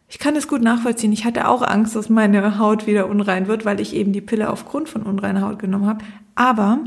Ich 0.09 0.19
kann 0.19 0.37
es 0.37 0.47
gut 0.47 0.63
nachvollziehen. 0.63 1.13
Ich 1.13 1.25
hatte 1.25 1.49
auch 1.49 1.63
Angst, 1.63 1.97
dass 1.97 2.11
meine 2.11 2.59
Haut 2.59 2.87
wieder 2.87 3.09
unrein 3.09 3.49
wird, 3.49 3.65
weil 3.65 3.81
ich 3.81 3.95
eben 3.95 4.13
die 4.13 4.21
Pille 4.21 4.51
aufgrund 4.51 4.89
von 4.89 5.03
unreiner 5.03 5.41
Haut 5.41 5.59
genommen 5.59 5.87
habe. 5.87 6.05
Aber 6.35 6.85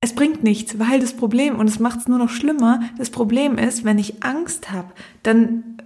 es 0.00 0.14
bringt 0.14 0.42
nichts, 0.42 0.78
weil 0.78 1.00
das 1.00 1.14
Problem, 1.14 1.56
und 1.56 1.68
es 1.68 1.80
macht 1.80 2.00
es 2.00 2.08
nur 2.08 2.18
noch 2.18 2.30
schlimmer, 2.30 2.80
das 2.98 3.10
Problem 3.10 3.58
ist, 3.58 3.84
wenn 3.84 3.98
ich 3.98 4.22
Angst 4.22 4.70
habe, 4.70 4.88
dann 5.22 5.78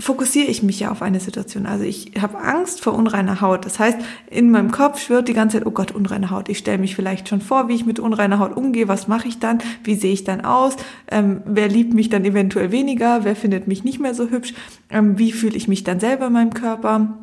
fokussiere 0.00 0.48
ich 0.48 0.62
mich 0.62 0.80
ja 0.80 0.90
auf 0.90 1.02
eine 1.02 1.20
Situation. 1.20 1.66
Also 1.66 1.84
ich 1.84 2.12
habe 2.20 2.38
Angst 2.38 2.80
vor 2.80 2.94
unreiner 2.94 3.40
Haut. 3.40 3.66
Das 3.66 3.78
heißt, 3.78 3.98
in 4.30 4.50
meinem 4.50 4.72
Kopf 4.72 5.00
schwirrt 5.00 5.28
die 5.28 5.34
ganze 5.34 5.58
Zeit, 5.58 5.66
oh 5.66 5.70
Gott, 5.70 5.92
unreine 5.92 6.30
Haut. 6.30 6.48
Ich 6.48 6.58
stelle 6.58 6.78
mich 6.78 6.96
vielleicht 6.96 7.28
schon 7.28 7.40
vor, 7.40 7.68
wie 7.68 7.74
ich 7.74 7.86
mit 7.86 8.00
unreiner 8.00 8.38
Haut 8.38 8.56
umgehe. 8.56 8.88
Was 8.88 9.08
mache 9.08 9.28
ich 9.28 9.38
dann? 9.38 9.58
Wie 9.84 9.94
sehe 9.94 10.12
ich 10.12 10.24
dann 10.24 10.40
aus? 10.40 10.76
Ähm, 11.10 11.42
wer 11.44 11.68
liebt 11.68 11.94
mich 11.94 12.08
dann 12.08 12.24
eventuell 12.24 12.72
weniger? 12.72 13.24
Wer 13.24 13.36
findet 13.36 13.68
mich 13.68 13.84
nicht 13.84 14.00
mehr 14.00 14.14
so 14.14 14.30
hübsch? 14.30 14.54
Ähm, 14.88 15.18
wie 15.18 15.32
fühle 15.32 15.56
ich 15.56 15.68
mich 15.68 15.84
dann 15.84 16.00
selber 16.00 16.28
in 16.28 16.32
meinem 16.32 16.54
Körper? 16.54 17.18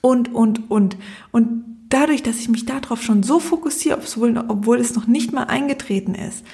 Und, 0.00 0.34
und, 0.34 0.70
und. 0.70 0.96
Und 1.32 1.64
dadurch, 1.88 2.22
dass 2.22 2.38
ich 2.38 2.48
mich 2.48 2.64
darauf 2.64 3.02
schon 3.02 3.22
so 3.22 3.40
fokussiere, 3.40 3.98
obwohl, 3.98 4.36
obwohl 4.48 4.78
es 4.78 4.94
noch 4.94 5.06
nicht 5.06 5.32
mal 5.32 5.44
eingetreten 5.44 6.14
ist, 6.14 6.44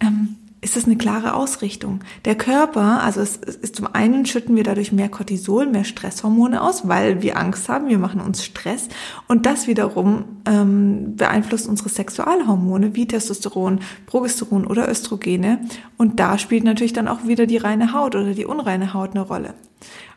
ähm, 0.00 0.36
ist 0.60 0.76
es 0.76 0.86
eine 0.86 0.96
klare 0.96 1.34
Ausrichtung. 1.34 2.00
Der 2.24 2.34
Körper, 2.34 3.02
also 3.02 3.20
es 3.20 3.36
ist 3.36 3.76
zum 3.76 3.86
einen 3.94 4.26
schütten 4.26 4.56
wir 4.56 4.64
dadurch 4.64 4.90
mehr 4.90 5.08
Cortisol, 5.08 5.66
mehr 5.66 5.84
Stresshormone 5.84 6.60
aus, 6.60 6.88
weil 6.88 7.22
wir 7.22 7.36
Angst 7.36 7.68
haben, 7.68 7.88
wir 7.88 7.98
machen 7.98 8.20
uns 8.20 8.44
Stress 8.44 8.88
und 9.28 9.46
das 9.46 9.68
wiederum 9.68 10.24
ähm, 10.46 11.14
beeinflusst 11.16 11.68
unsere 11.68 11.88
Sexualhormone 11.88 12.96
wie 12.96 13.06
Testosteron, 13.06 13.80
Progesteron 14.06 14.66
oder 14.66 14.88
Östrogene 14.88 15.60
und 15.96 16.18
da 16.18 16.38
spielt 16.38 16.64
natürlich 16.64 16.92
dann 16.92 17.06
auch 17.06 17.24
wieder 17.24 17.46
die 17.46 17.58
reine 17.58 17.92
Haut 17.92 18.16
oder 18.16 18.34
die 18.34 18.46
unreine 18.46 18.94
Haut 18.94 19.10
eine 19.10 19.22
Rolle. 19.22 19.54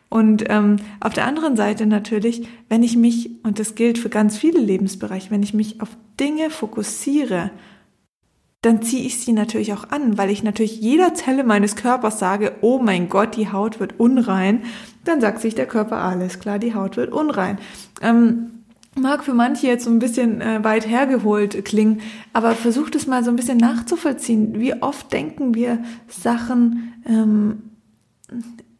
Und 0.10 0.44
ähm, 0.50 0.76
auf 1.00 1.14
der 1.14 1.26
anderen 1.26 1.56
Seite 1.56 1.86
natürlich, 1.86 2.46
wenn 2.68 2.84
ich 2.84 2.98
mich, 2.98 3.30
und 3.44 3.60
das 3.60 3.76
gilt 3.76 3.98
für 3.98 4.10
ganz 4.10 4.38
viele 4.38 4.60
Lebensbereiche, 4.60 5.32
wenn 5.32 5.42
ich 5.42 5.54
mich 5.54 5.80
auf 5.82 5.90
Dinge 6.20 6.50
fokussiere, 6.50 7.52
dann 8.62 8.84
ziehe 8.84 9.04
ich 9.04 9.20
sie 9.20 9.34
natürlich 9.34 9.74
auch 9.74 9.90
an, 9.90 10.18
weil 10.18 10.30
ich 10.30 10.44
natürlich 10.44 10.80
jeder 10.80 11.16
Zelle 11.16 11.44
meines 11.44 11.76
Körpers 11.76 12.20
sage, 12.20 12.54
oh 12.62 12.80
mein 12.80 13.10
Gott, 13.10 13.36
die 13.36 13.52
Haut 13.52 13.80
wird 13.80 14.00
unrein. 14.00 14.64
Dann 15.04 15.20
sagt 15.20 15.42
sich 15.42 15.56
der 15.56 15.66
Körper, 15.66 15.98
alles 15.98 16.40
klar, 16.40 16.60
die 16.60 16.76
Haut 16.76 16.96
wird 16.96 17.12
unrein. 17.12 17.58
Ähm, 18.02 18.52
mag 18.96 19.24
für 19.24 19.34
manche 19.34 19.66
jetzt 19.66 19.86
so 19.86 19.90
ein 19.90 19.98
bisschen 19.98 20.42
äh, 20.42 20.64
weit 20.64 20.88
hergeholt 20.88 21.66
klingen, 21.66 22.02
aber 22.34 22.52
versucht 22.52 22.96
es 22.96 23.08
mal 23.08 23.24
so 23.24 23.32
ein 23.32 23.36
bisschen 23.36 23.58
nachzuvollziehen. 23.58 24.60
Wie 24.60 24.80
oft 24.82 25.12
denken 25.12 25.56
wir 25.56 25.80
Sachen 26.08 26.94
ähm, 27.08 27.64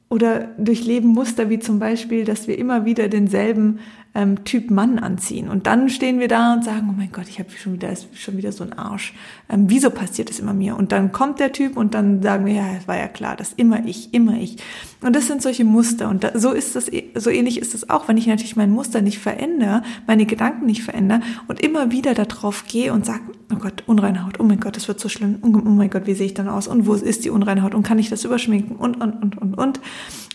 oder 0.10 0.50
durchleben 0.60 1.10
Muster 1.10 1.50
wie 1.50 1.60
zum 1.60 1.80
Beispiel, 1.80 2.24
dass 2.24 2.48
wir 2.48 2.60
immer 2.60 2.86
wieder 2.86 3.08
denselben 3.08 3.80
ähm, 4.14 4.44
Typ 4.44 4.72
Mann 4.72 5.00
anziehen. 5.00 5.48
Und 5.48 5.68
dann 5.68 5.90
stehen 5.90 6.20
wir 6.20 6.28
da 6.28 6.54
und 6.54 6.66
sagen, 6.66 6.88
oh 6.90 6.94
mein 6.96 7.12
Gott, 7.12 7.28
ich 7.30 7.40
habe 7.40 7.50
schon 7.52 7.74
wieder, 7.74 7.90
ist 7.90 8.08
schon 8.18 8.36
wieder 8.36 8.52
so 8.52 8.64
ein 8.64 8.74
Arsch. 8.74 9.14
Ähm, 9.50 9.66
wieso 9.70 9.90
passiert 9.90 10.30
das 10.30 10.40
immer 10.40 10.54
mir? 10.54 10.76
Und 10.76 10.92
dann 10.92 11.14
kommt 11.14 11.40
der 11.40 11.54
Typ 11.54 11.78
und 11.78 11.94
dann 11.94 12.22
sagen 12.22 12.46
wir, 12.46 12.54
ja, 12.54 12.66
es 12.78 12.88
war 12.88 12.98
ja 12.98 13.08
klar, 13.08 13.38
das 13.38 13.54
immer 13.54 13.86
ich, 13.86 14.14
immer 14.14 14.38
ich. 14.38 14.58
Und 15.02 15.16
das 15.16 15.28
sind 15.28 15.42
solche 15.42 15.64
Muster. 15.64 16.10
Und 16.10 16.26
da, 16.26 16.38
so 16.38 16.52
ist 16.52 16.76
das, 16.76 16.92
so 17.16 17.30
ähnlich 17.30 17.58
ist 17.58 17.74
es 17.74 17.90
auch, 17.90 18.10
wenn 18.10 18.18
ich 18.18 18.28
natürlich 18.28 18.58
mein 18.58 18.72
Muster 18.72 19.02
nicht 19.02 19.20
verändere, 19.20 19.82
meine 20.08 20.26
Gedanken 20.26 20.66
nicht 20.66 20.84
verändere 20.84 21.22
und 21.48 21.62
immer 21.62 21.92
wieder 21.92 22.14
darauf 22.14 22.66
gehe 22.68 22.92
und 22.92 23.06
sage, 23.06 23.22
oh 23.54 23.58
Gott, 23.58 23.84
unreine 23.86 24.26
Haut, 24.26 24.42
oh 24.42 24.44
mein 24.44 24.60
Gott, 24.60 24.76
das 24.76 24.90
wird 24.90 25.00
so 25.00 25.08
schlimm, 25.08 25.40
oh, 25.42 25.48
oh 25.54 25.70
mein 25.70 25.90
Gott, 25.90 26.06
wie 26.06 26.16
sehe 26.16 26.26
ich 26.26 26.34
dann 26.34 26.50
aus? 26.50 26.68
Und 26.68 26.86
wo 26.86 26.96
ist 26.96 27.24
die 27.24 27.30
unreine 27.30 27.64
Haut? 27.64 27.74
Und 27.74 27.84
kann 27.84 27.98
ich 27.98 28.10
das 28.10 28.26
überschminken? 28.26 28.76
Und, 28.76 29.00
und, 29.00 29.14
und, 29.22 29.38
und, 29.38 29.58
und. 29.58 29.80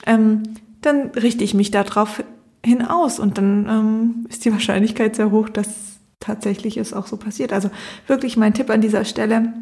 Ähm, 0.07 0.43
dann 0.81 1.11
richte 1.11 1.45
ich 1.45 1.53
mich 1.53 1.71
darauf 1.71 2.23
hinaus 2.67 3.19
und 3.19 3.39
dann 3.39 3.67
ähm, 3.69 4.27
ist 4.29 4.45
die 4.45 4.53
Wahrscheinlichkeit 4.53 5.17
sehr 5.17 5.31
hoch, 5.31 5.49
dass 5.49 5.69
tatsächlich 6.21 6.77
es 6.77 6.93
auch 6.93 7.07
so 7.07 7.17
passiert. 7.17 7.53
Also 7.53 7.71
wirklich 8.07 8.37
mein 8.37 8.55
Tipp 8.55 8.71
an 8.71 8.81
dieser 8.81 9.05
Stelle. 9.05 9.53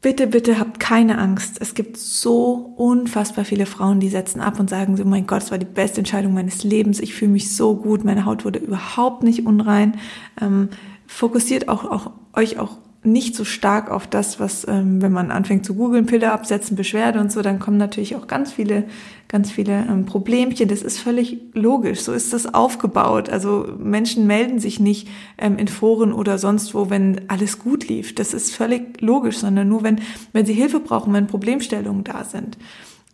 Bitte, 0.00 0.28
bitte 0.28 0.60
habt 0.60 0.78
keine 0.78 1.18
Angst. 1.18 1.56
Es 1.60 1.74
gibt 1.74 1.96
so 1.96 2.72
unfassbar 2.76 3.44
viele 3.44 3.66
Frauen, 3.66 3.98
die 3.98 4.08
setzen 4.08 4.40
ab 4.40 4.60
und 4.60 4.70
sagen, 4.70 4.96
so, 4.96 5.04
mein 5.04 5.26
Gott, 5.26 5.42
es 5.42 5.50
war 5.50 5.58
die 5.58 5.66
beste 5.66 5.98
Entscheidung 5.98 6.34
meines 6.34 6.62
Lebens. 6.62 7.00
Ich 7.00 7.14
fühle 7.14 7.32
mich 7.32 7.56
so 7.56 7.74
gut. 7.74 8.04
Meine 8.04 8.24
Haut 8.24 8.44
wurde 8.44 8.60
überhaupt 8.60 9.24
nicht 9.24 9.44
unrein. 9.44 9.98
Ähm, 10.40 10.68
fokussiert 11.08 11.68
auch, 11.68 11.84
auch 11.84 12.12
euch 12.32 12.60
auch 12.60 12.78
nicht 13.04 13.36
so 13.36 13.44
stark 13.44 13.90
auf 13.90 14.08
das, 14.08 14.40
was, 14.40 14.66
ähm, 14.66 15.00
wenn 15.00 15.12
man 15.12 15.30
anfängt 15.30 15.64
zu 15.64 15.74
googeln, 15.74 16.06
Pille 16.06 16.32
absetzen, 16.32 16.76
Beschwerde 16.76 17.20
und 17.20 17.30
so, 17.30 17.42
dann 17.42 17.60
kommen 17.60 17.76
natürlich 17.76 18.16
auch 18.16 18.26
ganz 18.26 18.52
viele, 18.52 18.84
ganz 19.28 19.52
viele 19.52 19.86
ähm, 19.88 20.04
Problemchen. 20.04 20.68
Das 20.68 20.82
ist 20.82 20.98
völlig 20.98 21.38
logisch. 21.54 22.00
So 22.00 22.12
ist 22.12 22.32
das 22.32 22.52
aufgebaut. 22.52 23.30
Also 23.30 23.66
Menschen 23.78 24.26
melden 24.26 24.58
sich 24.58 24.80
nicht 24.80 25.08
ähm, 25.38 25.58
in 25.58 25.68
Foren 25.68 26.12
oder 26.12 26.38
sonst 26.38 26.74
wo, 26.74 26.90
wenn 26.90 27.20
alles 27.28 27.60
gut 27.60 27.88
lief. 27.88 28.16
Das 28.16 28.34
ist 28.34 28.54
völlig 28.54 29.00
logisch, 29.00 29.38
sondern 29.38 29.68
nur 29.68 29.84
wenn, 29.84 30.00
wenn 30.32 30.44
sie 30.44 30.54
Hilfe 30.54 30.80
brauchen, 30.80 31.12
wenn 31.12 31.28
Problemstellungen 31.28 32.02
da 32.02 32.24
sind. 32.24 32.58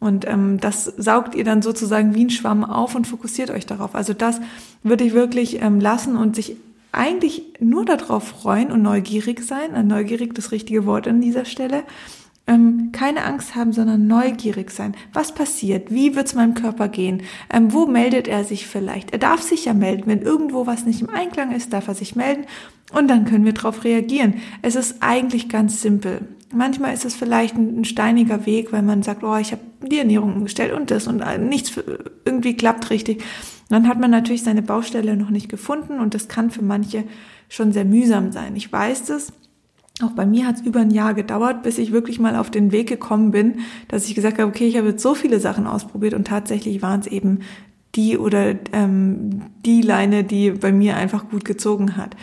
Und 0.00 0.26
ähm, 0.26 0.58
das 0.60 0.84
saugt 0.84 1.34
ihr 1.34 1.44
dann 1.44 1.60
sozusagen 1.60 2.14
wie 2.14 2.24
ein 2.24 2.30
Schwamm 2.30 2.64
auf 2.64 2.94
und 2.94 3.06
fokussiert 3.06 3.50
euch 3.50 3.66
darauf. 3.66 3.94
Also 3.94 4.14
das 4.14 4.40
würde 4.82 5.04
ich 5.04 5.12
wirklich 5.12 5.60
ähm, 5.62 5.78
lassen 5.78 6.16
und 6.16 6.36
sich 6.36 6.56
eigentlich 6.94 7.42
nur 7.60 7.84
darauf 7.84 8.24
freuen 8.24 8.70
und 8.70 8.82
neugierig 8.82 9.42
sein, 9.42 9.74
ein 9.74 9.86
neugierig 9.86 10.34
das 10.34 10.52
richtige 10.52 10.86
Wort 10.86 11.06
an 11.08 11.20
dieser 11.20 11.44
Stelle, 11.44 11.84
ähm, 12.46 12.90
keine 12.92 13.24
Angst 13.24 13.54
haben, 13.54 13.72
sondern 13.72 14.06
neugierig 14.06 14.70
sein. 14.70 14.94
Was 15.12 15.32
passiert? 15.32 15.90
Wie 15.90 16.14
wird 16.14 16.26
es 16.26 16.34
meinem 16.34 16.54
Körper 16.54 16.88
gehen? 16.88 17.22
Ähm, 17.50 17.72
wo 17.72 17.86
meldet 17.86 18.28
er 18.28 18.44
sich 18.44 18.66
vielleicht? 18.66 19.12
Er 19.12 19.18
darf 19.18 19.40
sich 19.40 19.64
ja 19.64 19.72
melden. 19.72 20.04
Wenn 20.06 20.22
irgendwo 20.22 20.66
was 20.66 20.84
nicht 20.84 21.00
im 21.00 21.10
Einklang 21.10 21.52
ist, 21.52 21.72
darf 21.72 21.88
er 21.88 21.94
sich 21.94 22.16
melden 22.16 22.44
und 22.92 23.08
dann 23.08 23.24
können 23.24 23.44
wir 23.44 23.54
darauf 23.54 23.84
reagieren. 23.84 24.34
Es 24.62 24.76
ist 24.76 24.96
eigentlich 25.00 25.48
ganz 25.48 25.80
simpel. 25.80 26.20
Manchmal 26.52 26.94
ist 26.94 27.04
es 27.04 27.14
vielleicht 27.14 27.56
ein, 27.56 27.80
ein 27.80 27.84
steiniger 27.84 28.46
Weg, 28.46 28.72
weil 28.72 28.82
man 28.82 29.02
sagt, 29.02 29.24
oh, 29.24 29.36
ich 29.36 29.52
habe 29.52 29.62
die 29.88 29.98
Ernährung 29.98 30.34
umgestellt 30.34 30.72
und 30.72 30.90
das 30.90 31.06
und 31.06 31.22
nichts 31.48 31.72
irgendwie 32.24 32.56
klappt 32.56 32.90
richtig. 32.90 33.22
Dann 33.68 33.88
hat 33.88 34.00
man 34.00 34.10
natürlich 34.10 34.42
seine 34.42 34.62
Baustelle 34.62 35.16
noch 35.16 35.30
nicht 35.30 35.48
gefunden 35.48 36.00
und 36.00 36.14
das 36.14 36.28
kann 36.28 36.50
für 36.50 36.62
manche 36.62 37.04
schon 37.48 37.72
sehr 37.72 37.84
mühsam 37.84 38.32
sein. 38.32 38.56
Ich 38.56 38.72
weiß 38.72 39.06
das. 39.06 39.32
Auch 40.02 40.10
bei 40.10 40.26
mir 40.26 40.46
hat 40.46 40.56
es 40.56 40.62
über 40.62 40.80
ein 40.80 40.90
Jahr 40.90 41.14
gedauert, 41.14 41.62
bis 41.62 41.78
ich 41.78 41.92
wirklich 41.92 42.18
mal 42.18 42.34
auf 42.34 42.50
den 42.50 42.72
Weg 42.72 42.88
gekommen 42.88 43.30
bin, 43.30 43.60
dass 43.86 44.08
ich 44.08 44.14
gesagt 44.14 44.38
habe, 44.38 44.50
okay, 44.50 44.66
ich 44.66 44.76
habe 44.76 44.88
jetzt 44.88 45.02
so 45.02 45.14
viele 45.14 45.38
Sachen 45.38 45.66
ausprobiert 45.66 46.14
und 46.14 46.26
tatsächlich 46.26 46.82
waren 46.82 47.00
es 47.00 47.06
eben 47.06 47.40
die 47.94 48.18
oder 48.18 48.56
ähm, 48.72 49.42
die 49.64 49.82
Leine, 49.82 50.24
die 50.24 50.50
bei 50.50 50.72
mir 50.72 50.96
einfach 50.96 51.30
gut 51.30 51.44
gezogen 51.44 51.96
hat 51.96 52.16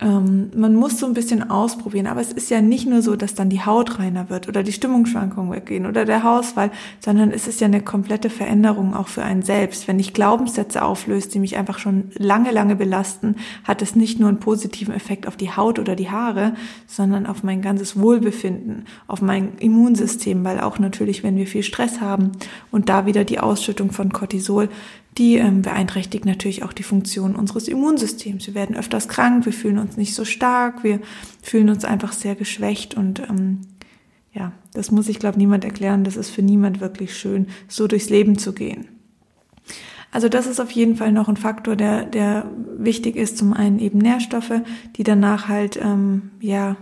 ähm, 0.00 0.50
man 0.56 0.74
muss 0.74 0.98
so 0.98 1.06
ein 1.06 1.14
bisschen 1.14 1.50
ausprobieren, 1.50 2.08
aber 2.08 2.20
es 2.20 2.32
ist 2.32 2.50
ja 2.50 2.60
nicht 2.60 2.84
nur 2.86 3.00
so, 3.00 3.14
dass 3.14 3.34
dann 3.34 3.48
die 3.48 3.64
Haut 3.64 4.00
reiner 4.00 4.28
wird 4.28 4.48
oder 4.48 4.64
die 4.64 4.72
Stimmungsschwankungen 4.72 5.52
weggehen 5.52 5.86
oder 5.86 6.04
der 6.04 6.24
Hausfall, 6.24 6.72
sondern 6.98 7.30
es 7.30 7.46
ist 7.46 7.60
ja 7.60 7.68
eine 7.68 7.80
komplette 7.80 8.28
Veränderung 8.28 8.94
auch 8.94 9.06
für 9.06 9.22
einen 9.22 9.42
selbst. 9.42 9.86
Wenn 9.86 10.00
ich 10.00 10.12
Glaubenssätze 10.12 10.82
auflöse, 10.82 11.28
die 11.28 11.38
mich 11.38 11.56
einfach 11.56 11.78
schon 11.78 12.10
lange, 12.16 12.50
lange 12.50 12.74
belasten, 12.74 13.36
hat 13.62 13.82
es 13.82 13.94
nicht 13.94 14.18
nur 14.18 14.28
einen 14.28 14.40
positiven 14.40 14.92
Effekt 14.92 15.28
auf 15.28 15.36
die 15.36 15.52
Haut 15.52 15.78
oder 15.78 15.94
die 15.94 16.10
Haare, 16.10 16.54
sondern 16.88 17.24
auf 17.26 17.44
mein 17.44 17.62
ganzes 17.62 17.98
Wohlbefinden, 17.98 18.86
auf 19.06 19.22
mein 19.22 19.56
Immunsystem, 19.58 20.44
weil 20.44 20.58
auch 20.58 20.80
natürlich, 20.80 21.22
wenn 21.22 21.36
wir 21.36 21.46
viel 21.46 21.62
Stress 21.62 22.00
haben 22.00 22.32
und 22.72 22.88
da 22.88 23.06
wieder 23.06 23.24
die 23.24 23.38
Ausschüttung 23.38 23.92
von 23.92 24.12
Cortisol, 24.12 24.68
die 25.18 25.36
ähm, 25.36 25.62
beeinträchtigt 25.62 26.24
natürlich 26.24 26.62
auch 26.62 26.72
die 26.72 26.82
Funktion 26.82 27.36
unseres 27.36 27.68
Immunsystems. 27.68 28.46
Wir 28.46 28.54
werden 28.54 28.76
öfters 28.76 29.08
krank, 29.08 29.46
wir 29.46 29.52
fühlen 29.52 29.78
uns 29.78 29.96
nicht 29.96 30.14
so 30.14 30.24
stark, 30.24 30.82
wir 30.82 31.00
fühlen 31.42 31.68
uns 31.68 31.84
einfach 31.84 32.12
sehr 32.12 32.34
geschwächt 32.34 32.94
und 32.94 33.20
ähm, 33.20 33.60
ja, 34.32 34.52
das 34.72 34.90
muss 34.90 35.08
ich 35.08 35.20
glaube 35.20 35.38
niemand 35.38 35.64
erklären. 35.64 36.02
Das 36.02 36.16
ist 36.16 36.30
für 36.30 36.42
niemand 36.42 36.80
wirklich 36.80 37.16
schön, 37.16 37.46
so 37.68 37.86
durchs 37.86 38.10
Leben 38.10 38.36
zu 38.38 38.52
gehen. 38.52 38.88
Also 40.10 40.28
das 40.28 40.46
ist 40.46 40.60
auf 40.60 40.70
jeden 40.70 40.96
Fall 40.96 41.12
noch 41.12 41.28
ein 41.28 41.36
Faktor, 41.36 41.74
der, 41.76 42.04
der 42.04 42.50
wichtig 42.78 43.16
ist. 43.16 43.36
Zum 43.36 43.52
einen 43.52 43.78
eben 43.78 43.98
Nährstoffe, 43.98 44.62
die 44.96 45.02
danach 45.02 45.48
halt 45.48 45.76
ähm, 45.76 46.30
ja 46.40 46.76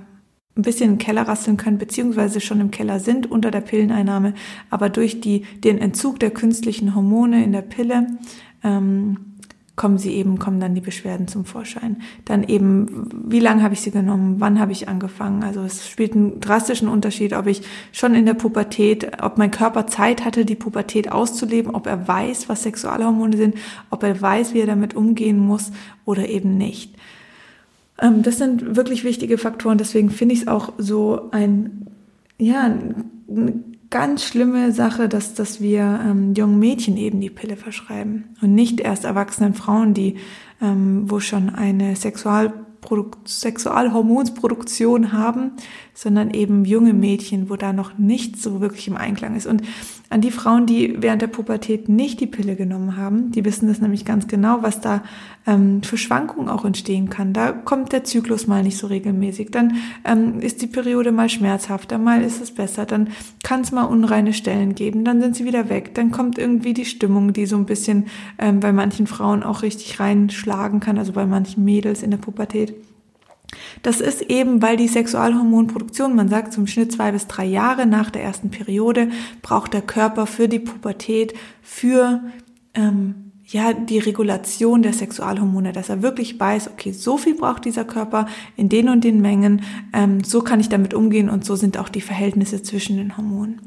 ein 0.56 0.62
bisschen 0.62 0.90
im 0.90 0.98
Keller 0.98 1.22
rasseln 1.22 1.56
können, 1.56 1.78
beziehungsweise 1.78 2.40
schon 2.40 2.60
im 2.60 2.70
Keller 2.70 3.00
sind 3.00 3.30
unter 3.30 3.50
der 3.50 3.62
Pilleneinnahme, 3.62 4.34
aber 4.68 4.90
durch 4.90 5.20
die, 5.20 5.46
den 5.64 5.78
Entzug 5.78 6.20
der 6.20 6.30
künstlichen 6.30 6.94
Hormone 6.94 7.42
in 7.42 7.52
der 7.52 7.62
Pille 7.62 8.06
ähm, 8.62 9.16
kommen 9.74 9.96
sie 9.96 10.12
eben, 10.12 10.38
kommen 10.38 10.60
dann 10.60 10.74
die 10.74 10.82
Beschwerden 10.82 11.26
zum 11.28 11.46
Vorschein. 11.46 12.02
Dann 12.26 12.44
eben, 12.44 13.08
wie 13.26 13.40
lange 13.40 13.62
habe 13.62 13.72
ich 13.72 13.80
sie 13.80 13.90
genommen, 13.90 14.36
wann 14.38 14.60
habe 14.60 14.72
ich 14.72 14.88
angefangen? 14.88 15.42
Also 15.42 15.62
es 15.62 15.88
spielt 15.88 16.12
einen 16.12 16.40
drastischen 16.40 16.88
Unterschied, 16.88 17.32
ob 17.32 17.46
ich 17.46 17.62
schon 17.90 18.14
in 18.14 18.26
der 18.26 18.34
Pubertät, 18.34 19.22
ob 19.22 19.38
mein 19.38 19.50
Körper 19.50 19.86
Zeit 19.86 20.24
hatte, 20.26 20.44
die 20.44 20.54
Pubertät 20.54 21.10
auszuleben, 21.10 21.74
ob 21.74 21.86
er 21.86 22.06
weiß, 22.06 22.50
was 22.50 22.64
Sexualhormone 22.64 23.36
sind, 23.36 23.54
ob 23.88 24.02
er 24.02 24.20
weiß, 24.20 24.52
wie 24.52 24.60
er 24.60 24.66
damit 24.66 24.94
umgehen 24.94 25.38
muss 25.38 25.72
oder 26.04 26.28
eben 26.28 26.58
nicht. 26.58 26.94
Ähm, 28.02 28.22
das 28.22 28.36
sind 28.36 28.76
wirklich 28.76 29.04
wichtige 29.04 29.38
Faktoren. 29.38 29.78
Deswegen 29.78 30.10
finde 30.10 30.34
ich 30.34 30.42
es 30.42 30.48
auch 30.48 30.74
so 30.76 31.30
ein, 31.30 31.86
ja, 32.36 32.64
eine 32.64 33.64
ganz 33.88 34.24
schlimme 34.24 34.72
Sache, 34.72 35.08
dass, 35.08 35.34
dass 35.34 35.60
wir 35.60 36.00
ähm, 36.04 36.34
jungen 36.34 36.58
Mädchen 36.58 36.96
eben 36.96 37.20
die 37.20 37.30
Pille 37.30 37.56
verschreiben 37.56 38.34
und 38.42 38.54
nicht 38.54 38.80
erst 38.80 39.04
erwachsenen 39.04 39.54
Frauen, 39.54 39.94
die, 39.94 40.16
ähm, 40.60 41.10
wo 41.10 41.20
schon 41.20 41.50
eine 41.50 41.94
Sexual 41.94 42.52
Sexualhormonsproduktion 43.24 45.12
haben, 45.12 45.52
sondern 45.94 46.30
eben 46.30 46.64
junge 46.64 46.92
Mädchen, 46.92 47.48
wo 47.48 47.54
da 47.54 47.72
noch 47.72 47.96
nichts 47.96 48.42
so 48.42 48.60
wirklich 48.60 48.88
im 48.88 48.96
Einklang 48.96 49.36
ist. 49.36 49.46
Und 49.46 49.62
an 50.12 50.20
die 50.20 50.30
Frauen, 50.30 50.66
die 50.66 50.96
während 50.98 51.22
der 51.22 51.26
Pubertät 51.26 51.88
nicht 51.88 52.20
die 52.20 52.26
Pille 52.26 52.54
genommen 52.54 52.96
haben, 52.96 53.32
die 53.32 53.44
wissen 53.44 53.66
das 53.66 53.80
nämlich 53.80 54.04
ganz 54.04 54.28
genau, 54.28 54.62
was 54.62 54.80
da 54.80 55.02
ähm, 55.46 55.82
für 55.82 55.96
Schwankungen 55.96 56.48
auch 56.48 56.64
entstehen 56.64 57.08
kann. 57.08 57.32
Da 57.32 57.52
kommt 57.52 57.92
der 57.92 58.04
Zyklus 58.04 58.46
mal 58.46 58.62
nicht 58.62 58.76
so 58.76 58.86
regelmäßig, 58.86 59.50
dann 59.50 59.76
ähm, 60.04 60.40
ist 60.40 60.60
die 60.60 60.66
Periode 60.66 61.12
mal 61.12 61.30
schmerzhafter, 61.30 61.96
mal 61.96 62.22
ist 62.22 62.42
es 62.42 62.52
besser, 62.52 62.84
dann 62.84 63.08
kann 63.42 63.62
es 63.62 63.72
mal 63.72 63.84
unreine 63.84 64.34
Stellen 64.34 64.74
geben, 64.74 65.04
dann 65.04 65.20
sind 65.22 65.34
sie 65.34 65.46
wieder 65.46 65.70
weg, 65.70 65.94
dann 65.94 66.10
kommt 66.10 66.38
irgendwie 66.38 66.74
die 66.74 66.84
Stimmung, 66.84 67.32
die 67.32 67.46
so 67.46 67.56
ein 67.56 67.66
bisschen 67.66 68.06
ähm, 68.38 68.60
bei 68.60 68.72
manchen 68.72 69.06
Frauen 69.06 69.42
auch 69.42 69.62
richtig 69.62 69.98
reinschlagen 69.98 70.80
kann, 70.80 70.98
also 70.98 71.12
bei 71.12 71.24
manchen 71.24 71.64
Mädels 71.64 72.02
in 72.02 72.10
der 72.10 72.18
Pubertät. 72.18 72.74
Das 73.82 74.00
ist 74.00 74.22
eben, 74.22 74.62
weil 74.62 74.76
die 74.76 74.88
Sexualhormonproduktion, 74.88 76.14
man 76.14 76.28
sagt 76.28 76.52
zum 76.52 76.66
Schnitt 76.66 76.92
zwei 76.92 77.12
bis 77.12 77.26
drei 77.26 77.44
Jahre 77.44 77.86
nach 77.86 78.10
der 78.10 78.22
ersten 78.22 78.50
Periode, 78.50 79.10
braucht 79.42 79.74
der 79.74 79.82
Körper 79.82 80.26
für 80.26 80.48
die 80.48 80.58
Pubertät, 80.58 81.34
für 81.62 82.22
ähm, 82.74 83.32
ja 83.46 83.72
die 83.72 83.98
Regulation 83.98 84.82
der 84.82 84.92
Sexualhormone, 84.92 85.72
dass 85.72 85.88
er 85.88 86.02
wirklich 86.02 86.38
weiß, 86.38 86.70
okay, 86.70 86.92
so 86.92 87.16
viel 87.16 87.34
braucht 87.34 87.64
dieser 87.64 87.84
Körper 87.84 88.26
in 88.56 88.68
den 88.68 88.88
und 88.88 89.04
den 89.04 89.20
Mengen, 89.20 89.62
ähm, 89.92 90.24
so 90.24 90.42
kann 90.42 90.60
ich 90.60 90.68
damit 90.68 90.94
umgehen 90.94 91.28
und 91.28 91.44
so 91.44 91.56
sind 91.56 91.76
auch 91.78 91.88
die 91.88 92.00
Verhältnisse 92.00 92.62
zwischen 92.62 92.96
den 92.96 93.16
Hormonen. 93.16 93.60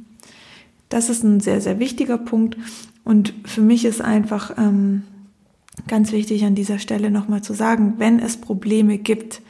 Das 0.89 1.09
ist 1.09 1.23
ein 1.23 1.39
sehr, 1.39 1.61
sehr 1.61 1.79
wichtiger 1.79 2.17
Punkt 2.17 2.57
und 3.03 3.33
für 3.45 3.61
mich 3.61 3.85
ist 3.85 4.01
einfach 4.01 4.57
ähm, 4.57 5.03
ganz 5.87 6.11
wichtig 6.11 6.45
an 6.45 6.55
dieser 6.55 6.79
Stelle 6.79 7.11
nochmal 7.11 7.41
zu 7.41 7.53
sagen, 7.53 7.95
wenn 7.97 8.19
es 8.19 8.37
Probleme 8.37 8.97
gibt, 8.97 9.41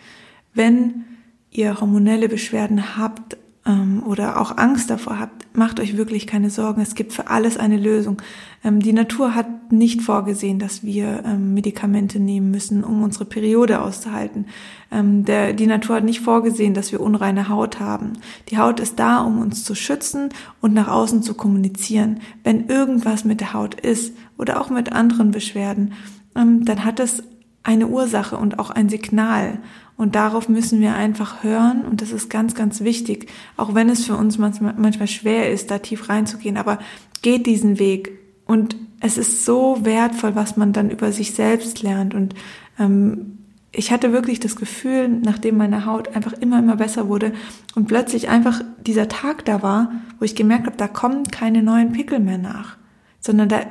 wenn 0.55 1.05
ihr 1.51 1.79
hormonelle 1.79 2.27
Beschwerden 2.27 2.97
habt 2.97 3.37
ähm, 3.65 4.03
oder 4.05 4.39
auch 4.39 4.57
Angst 4.57 4.89
davor 4.89 5.19
habt, 5.19 5.45
macht 5.57 5.79
euch 5.79 5.97
wirklich 5.97 6.27
keine 6.27 6.49
Sorgen. 6.49 6.81
Es 6.81 6.95
gibt 6.95 7.13
für 7.13 7.27
alles 7.27 7.57
eine 7.57 7.77
Lösung. 7.77 8.21
Ähm, 8.63 8.79
die 8.79 8.93
Natur 8.93 9.35
hat 9.35 9.71
nicht 9.71 10.01
vorgesehen, 10.01 10.59
dass 10.59 10.83
wir 10.83 11.23
ähm, 11.25 11.53
Medikamente 11.53 12.19
nehmen 12.19 12.51
müssen, 12.51 12.83
um 12.83 13.03
unsere 13.03 13.25
Periode 13.25 13.81
auszuhalten. 13.81 14.45
Ähm, 14.91 15.25
der, 15.25 15.53
die 15.53 15.67
Natur 15.67 15.97
hat 15.97 16.03
nicht 16.03 16.21
vorgesehen, 16.21 16.73
dass 16.73 16.91
wir 16.91 17.01
unreine 17.01 17.49
Haut 17.49 17.79
haben. 17.79 18.13
Die 18.49 18.57
Haut 18.57 18.79
ist 18.79 18.99
da, 18.99 19.21
um 19.21 19.39
uns 19.39 19.63
zu 19.63 19.75
schützen 19.75 20.29
und 20.61 20.73
nach 20.73 20.87
außen 20.87 21.23
zu 21.23 21.33
kommunizieren. 21.33 22.19
Wenn 22.43 22.67
irgendwas 22.67 23.25
mit 23.25 23.39
der 23.39 23.53
Haut 23.53 23.79
ist 23.79 24.13
oder 24.37 24.61
auch 24.61 24.69
mit 24.69 24.91
anderen 24.91 25.31
Beschwerden, 25.31 25.93
ähm, 26.35 26.65
dann 26.65 26.85
hat 26.85 26.99
es 26.99 27.23
eine 27.65 27.87
Ursache 27.87 28.37
und 28.37 28.59
auch 28.59 28.69
ein 28.69 28.89
Signal. 28.89 29.57
Und 29.97 30.15
darauf 30.15 30.47
müssen 30.49 30.81
wir 30.81 30.93
einfach 30.93 31.43
hören. 31.43 31.83
Und 31.83 32.01
das 32.01 32.11
ist 32.11 32.29
ganz, 32.29 32.53
ganz 32.53 32.81
wichtig. 32.81 33.27
Auch 33.57 33.73
wenn 33.73 33.89
es 33.89 34.05
für 34.05 34.15
uns 34.15 34.37
manchmal, 34.37 35.07
schwer 35.07 35.51
ist, 35.51 35.71
da 35.71 35.79
tief 35.79 36.07
reinzugehen. 36.07 36.57
Aber 36.57 36.79
geht 37.21 37.47
diesen 37.47 37.79
Weg. 37.79 38.11
Und 38.45 38.75
es 38.99 39.17
ist 39.17 39.45
so 39.45 39.79
wertvoll, 39.81 40.35
was 40.35 40.57
man 40.57 40.73
dann 40.73 40.91
über 40.91 41.11
sich 41.11 41.33
selbst 41.33 41.81
lernt. 41.81 42.13
Und 42.13 42.35
ähm, 42.77 43.39
ich 43.71 43.91
hatte 43.91 44.13
wirklich 44.13 44.39
das 44.39 44.55
Gefühl, 44.55 45.09
nachdem 45.09 45.57
meine 45.57 45.85
Haut 45.85 46.15
einfach 46.15 46.33
immer, 46.33 46.59
immer 46.59 46.75
besser 46.75 47.07
wurde 47.07 47.33
und 47.73 47.87
plötzlich 47.87 48.29
einfach 48.29 48.61
dieser 48.85 49.07
Tag 49.07 49.43
da 49.45 49.63
war, 49.63 49.91
wo 50.19 50.25
ich 50.25 50.35
gemerkt 50.35 50.67
habe, 50.67 50.77
da 50.77 50.87
kommen 50.87 51.23
keine 51.23 51.63
neuen 51.63 51.91
Pickel 51.91 52.19
mehr 52.19 52.37
nach, 52.37 52.77
sondern 53.19 53.49
da 53.49 53.61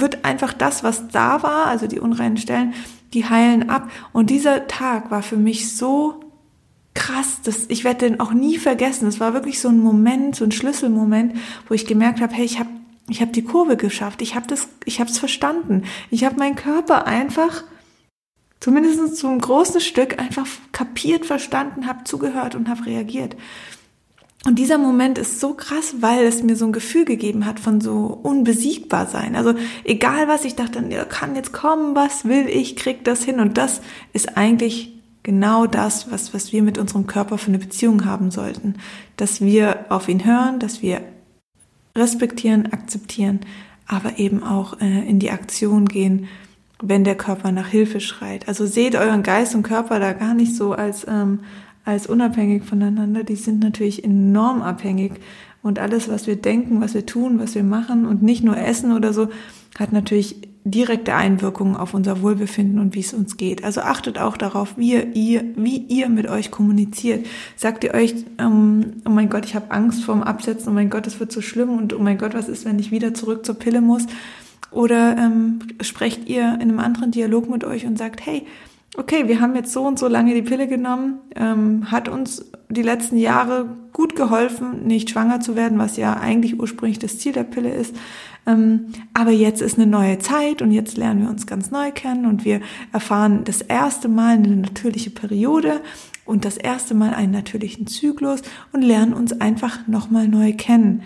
wird 0.00 0.24
einfach 0.24 0.52
das, 0.52 0.84
was 0.84 1.08
da 1.08 1.42
war, 1.42 1.66
also 1.66 1.86
die 1.86 2.00
unreinen 2.00 2.36
Stellen, 2.36 2.74
die 3.14 3.28
heilen 3.28 3.70
ab. 3.70 3.90
Und 4.12 4.30
dieser 4.30 4.66
Tag 4.66 5.10
war 5.10 5.22
für 5.22 5.36
mich 5.36 5.74
so 5.76 6.20
krass, 6.94 7.42
dass 7.42 7.66
ich 7.68 7.84
werde 7.84 8.08
den 8.08 8.20
auch 8.20 8.32
nie 8.32 8.58
vergessen. 8.58 9.06
Es 9.06 9.20
war 9.20 9.34
wirklich 9.34 9.60
so 9.60 9.68
ein 9.68 9.78
Moment, 9.78 10.34
so 10.34 10.44
ein 10.44 10.52
Schlüsselmoment, 10.52 11.36
wo 11.68 11.74
ich 11.74 11.86
gemerkt 11.86 12.20
habe, 12.20 12.34
hey, 12.34 12.44
ich 12.44 12.58
habe 12.58 12.70
ich 13.08 13.20
habe 13.20 13.30
die 13.30 13.44
Kurve 13.44 13.76
geschafft. 13.76 14.20
Ich 14.20 14.34
habe 14.34 14.48
das 14.48 14.68
ich 14.84 14.98
habe 14.98 15.10
es 15.10 15.18
verstanden. 15.18 15.84
Ich 16.10 16.24
habe 16.24 16.36
meinen 16.36 16.56
Körper 16.56 17.06
einfach 17.06 17.62
zumindest 18.58 19.16
zu 19.16 19.28
einem 19.28 19.40
großen 19.40 19.80
Stück 19.80 20.18
einfach 20.18 20.46
kapiert, 20.72 21.26
verstanden, 21.26 21.86
habe 21.86 22.04
zugehört 22.04 22.54
und 22.54 22.68
habe 22.68 22.86
reagiert. 22.86 23.36
Und 24.46 24.60
dieser 24.60 24.78
Moment 24.78 25.18
ist 25.18 25.40
so 25.40 25.54
krass, 25.54 25.96
weil 25.98 26.24
es 26.24 26.44
mir 26.44 26.54
so 26.54 26.66
ein 26.66 26.72
Gefühl 26.72 27.04
gegeben 27.04 27.46
hat 27.46 27.58
von 27.58 27.80
so 27.80 28.18
unbesiegbar 28.22 29.06
sein. 29.06 29.34
Also 29.34 29.54
egal 29.82 30.28
was 30.28 30.44
ich 30.44 30.54
dachte, 30.54 30.84
ja, 30.88 31.04
kann 31.04 31.34
jetzt 31.34 31.52
kommen, 31.52 31.96
was 31.96 32.26
will 32.26 32.48
ich, 32.48 32.76
krieg 32.76 33.02
das 33.02 33.24
hin. 33.24 33.40
Und 33.40 33.58
das 33.58 33.80
ist 34.12 34.36
eigentlich 34.36 34.92
genau 35.24 35.66
das, 35.66 36.12
was, 36.12 36.32
was 36.32 36.52
wir 36.52 36.62
mit 36.62 36.78
unserem 36.78 37.08
Körper 37.08 37.38
für 37.38 37.48
eine 37.48 37.58
Beziehung 37.58 38.04
haben 38.04 38.30
sollten. 38.30 38.76
Dass 39.16 39.40
wir 39.40 39.86
auf 39.88 40.08
ihn 40.08 40.24
hören, 40.24 40.60
dass 40.60 40.80
wir 40.80 41.00
respektieren, 41.96 42.72
akzeptieren, 42.72 43.40
aber 43.88 44.20
eben 44.20 44.44
auch 44.44 44.80
äh, 44.80 45.08
in 45.08 45.18
die 45.18 45.32
Aktion 45.32 45.86
gehen, 45.86 46.28
wenn 46.80 47.02
der 47.02 47.16
Körper 47.16 47.50
nach 47.50 47.66
Hilfe 47.66 47.98
schreit. 47.98 48.46
Also 48.46 48.64
seht 48.64 48.94
euren 48.94 49.24
Geist 49.24 49.56
und 49.56 49.64
Körper 49.64 49.98
da 49.98 50.12
gar 50.12 50.34
nicht 50.34 50.54
so 50.54 50.72
als 50.72 51.04
ähm, 51.08 51.40
als 51.86 52.08
unabhängig 52.08 52.64
voneinander, 52.64 53.22
die 53.22 53.36
sind 53.36 53.60
natürlich 53.60 54.04
enorm 54.04 54.60
abhängig. 54.60 55.12
Und 55.62 55.78
alles, 55.78 56.08
was 56.08 56.26
wir 56.26 56.36
denken, 56.36 56.80
was 56.80 56.94
wir 56.94 57.06
tun, 57.06 57.38
was 57.38 57.54
wir 57.54 57.62
machen 57.62 58.06
und 58.06 58.22
nicht 58.22 58.44
nur 58.44 58.56
essen 58.56 58.92
oder 58.92 59.12
so, 59.12 59.28
hat 59.78 59.92
natürlich 59.92 60.36
direkte 60.64 61.14
Einwirkungen 61.14 61.76
auf 61.76 61.94
unser 61.94 62.22
Wohlbefinden 62.22 62.80
und 62.80 62.96
wie 62.96 63.00
es 63.00 63.14
uns 63.14 63.36
geht. 63.36 63.62
Also 63.62 63.82
achtet 63.82 64.18
auch 64.18 64.36
darauf, 64.36 64.76
wie 64.76 64.96
ihr, 64.96 65.44
wie 65.56 65.76
ihr 65.76 66.08
mit 66.08 66.28
euch 66.28 66.50
kommuniziert. 66.50 67.24
Sagt 67.54 67.84
ihr 67.84 67.94
euch, 67.94 68.14
ähm, 68.38 68.94
oh 69.06 69.10
mein 69.10 69.30
Gott, 69.30 69.44
ich 69.44 69.54
habe 69.54 69.70
Angst 69.70 70.02
vorm 70.02 70.24
Absetzen, 70.24 70.70
oh 70.70 70.74
mein 70.74 70.90
Gott, 70.90 71.06
es 71.06 71.20
wird 71.20 71.30
so 71.30 71.40
schlimm 71.40 71.70
und 71.70 71.94
oh 71.94 72.00
mein 72.00 72.18
Gott, 72.18 72.34
was 72.34 72.48
ist, 72.48 72.64
wenn 72.64 72.80
ich 72.80 72.90
wieder 72.90 73.14
zurück 73.14 73.46
zur 73.46 73.54
Pille 73.54 73.80
muss? 73.80 74.06
Oder 74.72 75.16
ähm, 75.16 75.60
sprecht 75.82 76.28
ihr 76.28 76.54
in 76.54 76.62
einem 76.62 76.80
anderen 76.80 77.12
Dialog 77.12 77.48
mit 77.48 77.62
euch 77.62 77.86
und 77.86 77.96
sagt, 77.96 78.26
hey, 78.26 78.44
okay, 78.96 79.28
wir 79.28 79.40
haben 79.40 79.54
jetzt 79.54 79.72
so 79.72 79.84
und 79.84 79.98
so 79.98 80.08
lange 80.08 80.34
die 80.34 80.42
Pille 80.42 80.66
genommen, 80.66 81.20
ähm, 81.34 81.90
hat 81.90 82.08
uns 82.08 82.50
die 82.68 82.82
letzten 82.82 83.16
Jahre 83.16 83.76
gut 83.92 84.16
geholfen, 84.16 84.86
nicht 84.86 85.10
schwanger 85.10 85.40
zu 85.40 85.56
werden, 85.56 85.78
was 85.78 85.96
ja 85.96 86.14
eigentlich 86.14 86.58
ursprünglich 86.58 86.98
das 86.98 87.18
Ziel 87.18 87.32
der 87.32 87.44
Pille 87.44 87.72
ist. 87.72 87.94
Ähm, 88.46 88.86
aber 89.14 89.30
jetzt 89.30 89.62
ist 89.62 89.78
eine 89.78 89.86
neue 89.86 90.18
Zeit 90.18 90.62
und 90.62 90.70
jetzt 90.70 90.96
lernen 90.96 91.22
wir 91.22 91.30
uns 91.30 91.46
ganz 91.46 91.70
neu 91.70 91.90
kennen 91.92 92.26
und 92.26 92.44
wir 92.44 92.60
erfahren 92.92 93.44
das 93.44 93.60
erste 93.60 94.08
Mal 94.08 94.34
eine 94.34 94.56
natürliche 94.56 95.10
Periode 95.10 95.80
und 96.24 96.44
das 96.44 96.56
erste 96.56 96.94
Mal 96.94 97.14
einen 97.14 97.32
natürlichen 97.32 97.86
Zyklus 97.86 98.42
und 98.72 98.82
lernen 98.82 99.14
uns 99.14 99.40
einfach 99.40 99.86
nochmal 99.86 100.28
neu 100.28 100.52
kennen. 100.52 101.02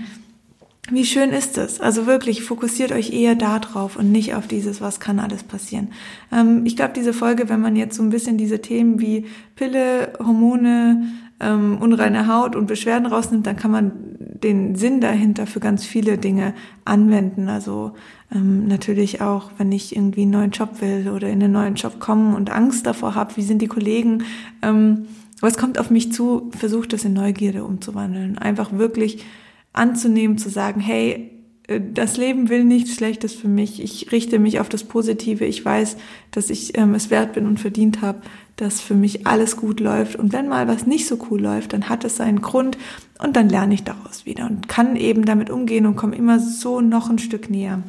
Wie 0.90 1.04
schön 1.04 1.30
ist 1.30 1.56
es? 1.56 1.80
Also 1.80 2.06
wirklich, 2.06 2.42
fokussiert 2.42 2.90
euch 2.90 3.12
eher 3.12 3.36
da 3.36 3.60
drauf 3.60 3.96
und 3.96 4.10
nicht 4.10 4.34
auf 4.34 4.48
dieses, 4.48 4.80
was 4.80 4.98
kann 4.98 5.20
alles 5.20 5.44
passieren. 5.44 5.88
Ähm, 6.32 6.66
ich 6.66 6.76
glaube, 6.76 6.92
diese 6.94 7.12
Folge, 7.12 7.48
wenn 7.48 7.60
man 7.60 7.76
jetzt 7.76 7.96
so 7.96 8.02
ein 8.02 8.10
bisschen 8.10 8.36
diese 8.36 8.60
Themen 8.60 9.00
wie 9.00 9.26
Pille, 9.54 10.12
Hormone, 10.18 11.04
ähm, 11.38 11.78
unreine 11.80 12.26
Haut 12.26 12.56
und 12.56 12.66
Beschwerden 12.66 13.06
rausnimmt, 13.06 13.46
dann 13.46 13.56
kann 13.56 13.70
man 13.70 13.92
den 14.18 14.74
Sinn 14.74 15.00
dahinter 15.00 15.46
für 15.46 15.60
ganz 15.60 15.84
viele 15.84 16.18
Dinge 16.18 16.54
anwenden. 16.84 17.48
Also 17.48 17.92
ähm, 18.34 18.66
natürlich 18.66 19.20
auch, 19.20 19.50
wenn 19.58 19.70
ich 19.70 19.94
irgendwie 19.94 20.22
einen 20.22 20.32
neuen 20.32 20.50
Job 20.50 20.80
will 20.80 21.08
oder 21.14 21.28
in 21.28 21.42
einen 21.42 21.52
neuen 21.52 21.74
Job 21.76 22.00
komme 22.00 22.36
und 22.36 22.50
Angst 22.50 22.86
davor 22.86 23.14
habe, 23.14 23.36
wie 23.36 23.42
sind 23.42 23.62
die 23.62 23.68
Kollegen. 23.68 24.24
Ähm, 24.62 25.06
was 25.40 25.56
kommt 25.56 25.78
auf 25.78 25.90
mich 25.90 26.12
zu? 26.12 26.50
Versucht 26.58 26.92
das 26.92 27.04
in 27.04 27.14
Neugierde 27.14 27.64
umzuwandeln. 27.64 28.36
Einfach 28.36 28.72
wirklich 28.72 29.24
anzunehmen, 29.72 30.38
zu 30.38 30.48
sagen, 30.48 30.80
hey, 30.80 31.30
äh, 31.70 31.80
das 31.92 32.16
Leben 32.16 32.48
will 32.48 32.64
nichts 32.64 32.94
Schlechtes 32.94 33.34
für 33.34 33.48
mich. 33.48 33.82
Ich 33.82 34.12
richte 34.12 34.38
mich 34.38 34.60
auf 34.60 34.68
das 34.68 34.84
Positive. 34.84 35.44
Ich 35.44 35.64
weiß, 35.64 35.96
dass 36.32 36.50
ich 36.50 36.76
ähm, 36.76 36.94
es 36.94 37.10
wert 37.10 37.32
bin 37.32 37.46
und 37.46 37.60
verdient 37.60 38.02
habe, 38.02 38.20
dass 38.56 38.80
für 38.80 38.94
mich 38.94 39.26
alles 39.26 39.56
gut 39.56 39.80
läuft. 39.80 40.16
Und 40.16 40.32
wenn 40.32 40.48
mal 40.48 40.68
was 40.68 40.86
nicht 40.86 41.06
so 41.06 41.18
cool 41.30 41.40
läuft, 41.40 41.72
dann 41.72 41.88
hat 41.88 42.04
es 42.04 42.16
seinen 42.16 42.42
Grund 42.42 42.76
und 43.18 43.36
dann 43.36 43.48
lerne 43.48 43.74
ich 43.74 43.84
daraus 43.84 44.26
wieder 44.26 44.46
und 44.46 44.68
kann 44.68 44.96
eben 44.96 45.24
damit 45.24 45.50
umgehen 45.50 45.86
und 45.86 45.96
komme 45.96 46.16
immer 46.16 46.38
so 46.38 46.80
noch 46.80 47.08
ein 47.08 47.18
Stück 47.18 47.48
näher. 47.48 47.82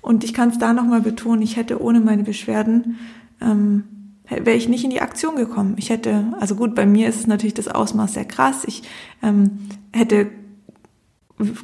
Und 0.00 0.24
ich 0.24 0.34
kann 0.34 0.50
es 0.50 0.58
da 0.58 0.72
nochmal 0.72 1.00
betonen, 1.00 1.42
ich 1.42 1.56
hätte 1.56 1.80
ohne 1.80 2.00
meine 2.00 2.24
Beschwerden, 2.24 2.98
ähm, 3.40 3.84
wäre 4.28 4.56
ich 4.56 4.68
nicht 4.68 4.82
in 4.82 4.90
die 4.90 5.00
Aktion 5.00 5.36
gekommen. 5.36 5.74
Ich 5.76 5.90
hätte, 5.90 6.32
also 6.40 6.56
gut, 6.56 6.74
bei 6.74 6.86
mir 6.86 7.08
ist 7.08 7.28
natürlich 7.28 7.54
das 7.54 7.68
Ausmaß 7.68 8.14
sehr 8.14 8.24
krass. 8.24 8.64
Ich 8.66 8.82
ähm, 9.22 9.58
hätte 9.92 10.28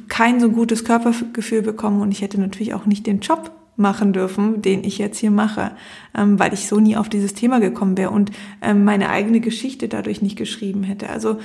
kein 0.07 0.39
so 0.39 0.49
gutes 0.49 0.83
Körpergefühl 0.83 1.61
bekommen 1.61 2.01
und 2.01 2.11
ich 2.11 2.21
hätte 2.21 2.39
natürlich 2.39 2.73
auch 2.73 2.85
nicht 2.85 3.07
den 3.07 3.19
Job 3.19 3.51
machen 3.75 4.11
dürfen, 4.13 4.61
den 4.61 4.83
ich 4.83 4.97
jetzt 4.97 5.17
hier 5.17 5.31
mache, 5.31 5.71
ähm, 6.15 6.37
weil 6.37 6.53
ich 6.53 6.67
so 6.67 6.79
nie 6.79 6.97
auf 6.97 7.09
dieses 7.09 7.33
Thema 7.33 7.59
gekommen 7.59 7.97
wäre 7.97 8.11
und 8.11 8.31
ähm, 8.61 8.83
meine 8.83 9.09
eigene 9.09 9.39
Geschichte 9.39 9.87
dadurch 9.87 10.21
nicht 10.21 10.37
geschrieben 10.37 10.83
hätte. 10.83 11.09
Also 11.09 11.39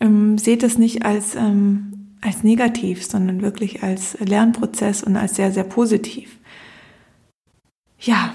ähm, 0.00 0.38
seht 0.38 0.62
es 0.62 0.78
nicht 0.78 1.04
als, 1.04 1.34
ähm, 1.34 2.16
als 2.20 2.42
negativ, 2.42 3.04
sondern 3.04 3.42
wirklich 3.42 3.82
als 3.82 4.18
Lernprozess 4.18 5.02
und 5.02 5.16
als 5.16 5.36
sehr, 5.36 5.52
sehr 5.52 5.64
positiv. 5.64 6.38
Ja, 8.00 8.34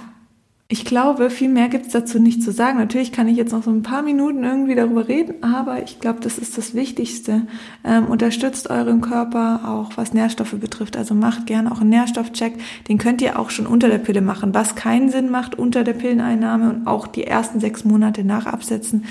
ich 0.71 0.85
glaube, 0.85 1.31
viel 1.31 1.49
mehr 1.49 1.67
gibt 1.67 1.87
es 1.87 1.93
dazu 1.93 2.19
nicht 2.19 2.43
zu 2.43 2.51
sagen. 2.51 2.77
Natürlich 2.77 3.11
kann 3.11 3.27
ich 3.27 3.35
jetzt 3.35 3.53
noch 3.53 3.63
so 3.63 3.71
ein 3.71 3.81
paar 3.81 4.03
Minuten 4.03 4.43
irgendwie 4.43 4.75
darüber 4.75 5.07
reden, 5.07 5.41
aber 5.41 5.81
ich 5.81 5.99
glaube, 5.99 6.19
das 6.21 6.37
ist 6.37 6.59
das 6.59 6.75
Wichtigste. 6.75 7.47
Ähm, 7.83 8.05
unterstützt 8.05 8.69
euren 8.69 9.01
Körper 9.01 9.61
auch, 9.65 9.97
was 9.97 10.13
Nährstoffe 10.13 10.53
betrifft. 10.53 10.95
Also 10.95 11.15
macht 11.15 11.47
gerne 11.47 11.71
auch 11.71 11.81
einen 11.81 11.89
Nährstoffcheck. 11.89 12.53
Den 12.87 12.99
könnt 12.99 13.23
ihr 13.23 13.39
auch 13.39 13.49
schon 13.49 13.65
unter 13.65 13.89
der 13.89 13.97
Pille 13.97 14.21
machen. 14.21 14.53
Was 14.53 14.75
keinen 14.75 15.09
Sinn 15.09 15.31
macht 15.31 15.57
unter 15.57 15.83
der 15.83 15.93
Pilleneinnahme 15.93 16.69
und 16.69 16.85
auch 16.85 17.07
die 17.07 17.23
ersten 17.23 17.59
sechs 17.59 17.83
Monate 17.83 18.23
nach 18.23 18.45
Absetzen 18.45 19.05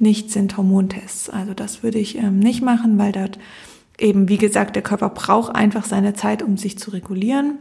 nicht 0.00 0.32
sind 0.32 0.56
Hormontests. 0.56 1.30
Also 1.30 1.54
das 1.54 1.84
würde 1.84 2.00
ich 2.00 2.18
ähm, 2.18 2.40
nicht 2.40 2.60
machen, 2.60 2.98
weil 2.98 3.12
dort 3.12 3.38
eben, 4.00 4.28
wie 4.28 4.38
gesagt, 4.38 4.74
der 4.74 4.82
Körper 4.82 5.10
braucht 5.10 5.54
einfach 5.54 5.84
seine 5.84 6.14
Zeit, 6.14 6.42
um 6.42 6.56
sich 6.56 6.76
zu 6.76 6.90
regulieren 6.90 7.58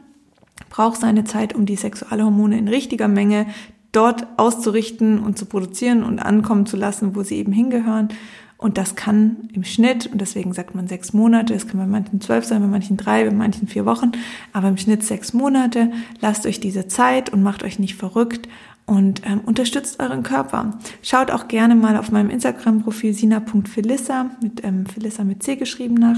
braucht 0.70 1.02
seine 1.02 1.24
Zeit, 1.24 1.54
um 1.56 1.66
die 1.66 1.76
Sexualhormone 1.76 2.58
in 2.58 2.68
richtiger 2.68 3.08
Menge 3.08 3.48
dort 3.92 4.28
auszurichten 4.38 5.20
und 5.20 5.38
zu 5.38 5.46
produzieren 5.46 6.04
und 6.04 6.20
ankommen 6.20 6.66
zu 6.66 6.78
lassen, 6.78 7.16
wo 7.16 7.24
sie 7.24 7.38
eben 7.38 7.54
hingehören. 7.54 8.10
Und 8.58 8.78
das 8.78 8.96
kann 8.96 9.50
im 9.54 9.66
Schnitt, 9.66 10.08
und 10.08 10.22
deswegen 10.22 10.54
sagt 10.54 10.74
man 10.74 10.88
sechs 10.88 11.12
Monate, 11.12 11.54
es 11.54 11.68
kann 11.68 11.80
bei 11.80 11.86
manchen 11.86 12.22
zwölf 12.22 12.46
sein, 12.46 12.62
bei 12.62 12.68
manchen 12.68 12.96
drei, 12.96 13.26
bei 13.26 13.36
manchen 13.36 13.68
vier 13.68 13.86
Wochen, 13.86 14.14
aber 14.54 14.70
im 14.70 14.78
Schnitt 14.78 15.04
sechs 15.04 15.34
Monate. 15.34 15.92
Lasst 16.22 16.46
euch 16.46 16.60
diese 16.60 16.88
Zeit 16.88 17.30
und 17.30 17.44
macht 17.44 17.64
euch 17.64 17.78
nicht 17.78 17.96
verrückt 17.96 18.48
und 18.86 19.22
ähm, 19.26 19.42
unterstützt 19.46 20.00
euren 20.00 20.24
Körper. 20.24 20.80
Schaut 21.02 21.30
auch 21.30 21.48
gerne 21.48 21.76
mal 21.76 21.98
auf 21.98 22.12
meinem 22.12 22.30
Instagram-Profil 22.30 23.14
sina.philissa 23.14 24.32
mit 24.42 24.64
ähm, 24.64 24.86
Philissa 24.86 25.24
mit 25.24 25.44
C 25.44 25.56
geschrieben 25.56 25.96
nach. 25.96 26.18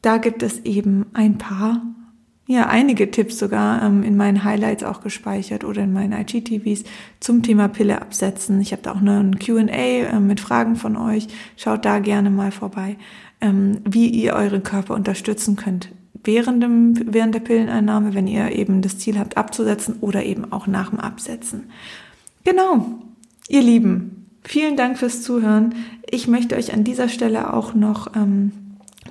Da 0.00 0.18
gibt 0.18 0.42
es 0.42 0.60
eben 0.60 1.06
ein 1.12 1.38
paar 1.38 1.82
ja 2.46 2.66
einige 2.66 3.10
Tipps 3.10 3.38
sogar 3.38 3.82
ähm, 3.82 4.02
in 4.02 4.16
meinen 4.16 4.44
Highlights 4.44 4.84
auch 4.84 5.00
gespeichert 5.00 5.64
oder 5.64 5.82
in 5.82 5.92
meinen 5.92 6.12
IGTVs 6.12 6.84
zum 7.20 7.42
Thema 7.42 7.68
Pille 7.68 8.00
absetzen. 8.00 8.60
Ich 8.60 8.72
habe 8.72 8.82
da 8.82 8.92
auch 8.92 9.00
noch 9.00 9.18
ein 9.18 9.38
Q&A 9.38 9.62
äh, 9.70 10.20
mit 10.20 10.40
Fragen 10.40 10.76
von 10.76 10.96
euch. 10.96 11.28
Schaut 11.56 11.84
da 11.84 11.98
gerne 11.98 12.30
mal 12.30 12.52
vorbei, 12.52 12.96
ähm, 13.40 13.78
wie 13.84 14.08
ihr 14.08 14.34
euren 14.34 14.62
Körper 14.62 14.94
unterstützen 14.94 15.56
könnt 15.56 15.90
während, 16.24 16.62
dem, 16.62 16.94
während 17.12 17.34
der 17.34 17.40
Pilleneinnahme, 17.40 18.14
wenn 18.14 18.26
ihr 18.26 18.52
eben 18.52 18.82
das 18.82 18.98
Ziel 18.98 19.18
habt 19.18 19.36
abzusetzen 19.36 19.96
oder 20.00 20.24
eben 20.24 20.50
auch 20.52 20.66
nach 20.66 20.90
dem 20.90 21.00
Absetzen. 21.00 21.64
Genau, 22.44 22.98
ihr 23.48 23.62
Lieben, 23.62 24.26
vielen 24.42 24.76
Dank 24.76 24.98
fürs 24.98 25.22
Zuhören. 25.22 25.74
Ich 26.10 26.26
möchte 26.28 26.56
euch 26.56 26.72
an 26.72 26.84
dieser 26.84 27.08
Stelle 27.08 27.52
auch 27.52 27.74
noch 27.74 28.14
ähm, 28.16 28.52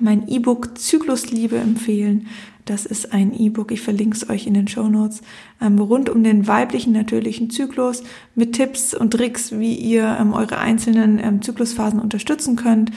mein 0.00 0.28
E-Book 0.28 0.78
Zyklusliebe 0.78 1.56
empfehlen. 1.56 2.26
Das 2.64 2.86
ist 2.86 3.12
ein 3.12 3.38
E-Book, 3.38 3.72
ich 3.72 3.82
verlinke 3.82 4.16
es 4.16 4.30
euch 4.30 4.46
in 4.46 4.54
den 4.54 4.68
Show 4.68 4.88
Notes, 4.88 5.20
ähm, 5.60 5.78
rund 5.78 6.08
um 6.08 6.24
den 6.24 6.46
weiblichen 6.46 6.92
natürlichen 6.92 7.50
Zyklus 7.50 8.02
mit 8.34 8.54
Tipps 8.54 8.94
und 8.94 9.10
Tricks, 9.10 9.52
wie 9.52 9.74
ihr 9.74 10.16
ähm, 10.18 10.32
eure 10.32 10.58
einzelnen 10.58 11.18
ähm, 11.18 11.42
Zyklusphasen 11.42 12.00
unterstützen 12.00 12.56
könnt. 12.56 12.90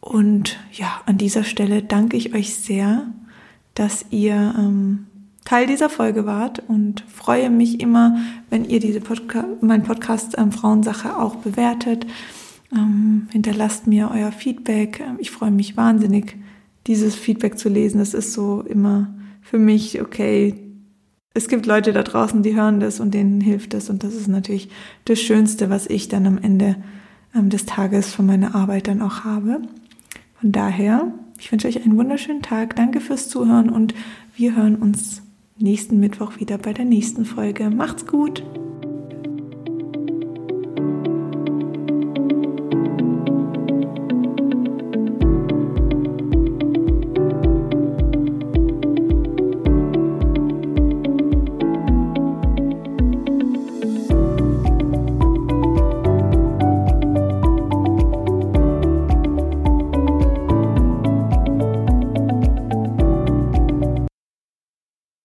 Und 0.00 0.58
ja, 0.72 1.00
an 1.06 1.18
dieser 1.18 1.42
Stelle 1.42 1.82
danke 1.82 2.16
ich 2.16 2.34
euch 2.34 2.54
sehr, 2.54 3.06
dass 3.74 4.04
ihr 4.10 4.54
ähm, 4.56 5.06
Teil 5.44 5.66
dieser 5.66 5.88
Folge 5.88 6.24
wart 6.24 6.62
und 6.68 7.04
freue 7.08 7.50
mich 7.50 7.80
immer, 7.80 8.18
wenn 8.50 8.64
ihr 8.64 8.78
diese 8.78 9.00
Podca 9.00 9.44
mein 9.60 9.82
Podcast 9.82 10.36
ähm, 10.38 10.52
Frauensache 10.52 11.16
auch 11.16 11.36
bewertet. 11.36 12.06
Ähm, 12.74 13.28
hinterlasst 13.30 13.86
mir 13.86 14.10
euer 14.12 14.32
Feedback. 14.32 15.02
Ich 15.18 15.30
freue 15.30 15.50
mich 15.50 15.76
wahnsinnig, 15.76 16.36
dieses 16.86 17.14
Feedback 17.14 17.58
zu 17.58 17.68
lesen. 17.68 17.98
Das 17.98 18.14
ist 18.14 18.32
so 18.32 18.62
immer 18.62 19.14
für 19.40 19.58
mich, 19.58 20.00
okay, 20.00 20.54
es 21.34 21.48
gibt 21.48 21.66
Leute 21.66 21.92
da 21.92 22.02
draußen, 22.02 22.42
die 22.42 22.54
hören 22.54 22.80
das 22.80 23.00
und 23.00 23.12
denen 23.14 23.40
hilft 23.40 23.74
es. 23.74 23.90
Und 23.90 24.04
das 24.04 24.14
ist 24.14 24.28
natürlich 24.28 24.68
das 25.04 25.20
Schönste, 25.20 25.70
was 25.70 25.86
ich 25.86 26.08
dann 26.08 26.26
am 26.26 26.38
Ende 26.38 26.76
ähm, 27.34 27.50
des 27.50 27.66
Tages 27.66 28.14
von 28.14 28.26
meiner 28.26 28.54
Arbeit 28.54 28.88
dann 28.88 29.02
auch 29.02 29.24
habe. 29.24 29.62
Von 30.40 30.52
daher, 30.52 31.12
ich 31.38 31.50
wünsche 31.50 31.68
euch 31.68 31.82
einen 31.82 31.96
wunderschönen 31.96 32.42
Tag. 32.42 32.76
Danke 32.76 33.00
fürs 33.00 33.28
Zuhören 33.28 33.70
und 33.70 33.94
wir 34.36 34.56
hören 34.56 34.76
uns 34.76 35.22
nächsten 35.58 36.00
Mittwoch 36.00 36.38
wieder 36.38 36.58
bei 36.58 36.72
der 36.72 36.84
nächsten 36.84 37.24
Folge. 37.24 37.70
Macht's 37.70 38.06
gut! 38.06 38.42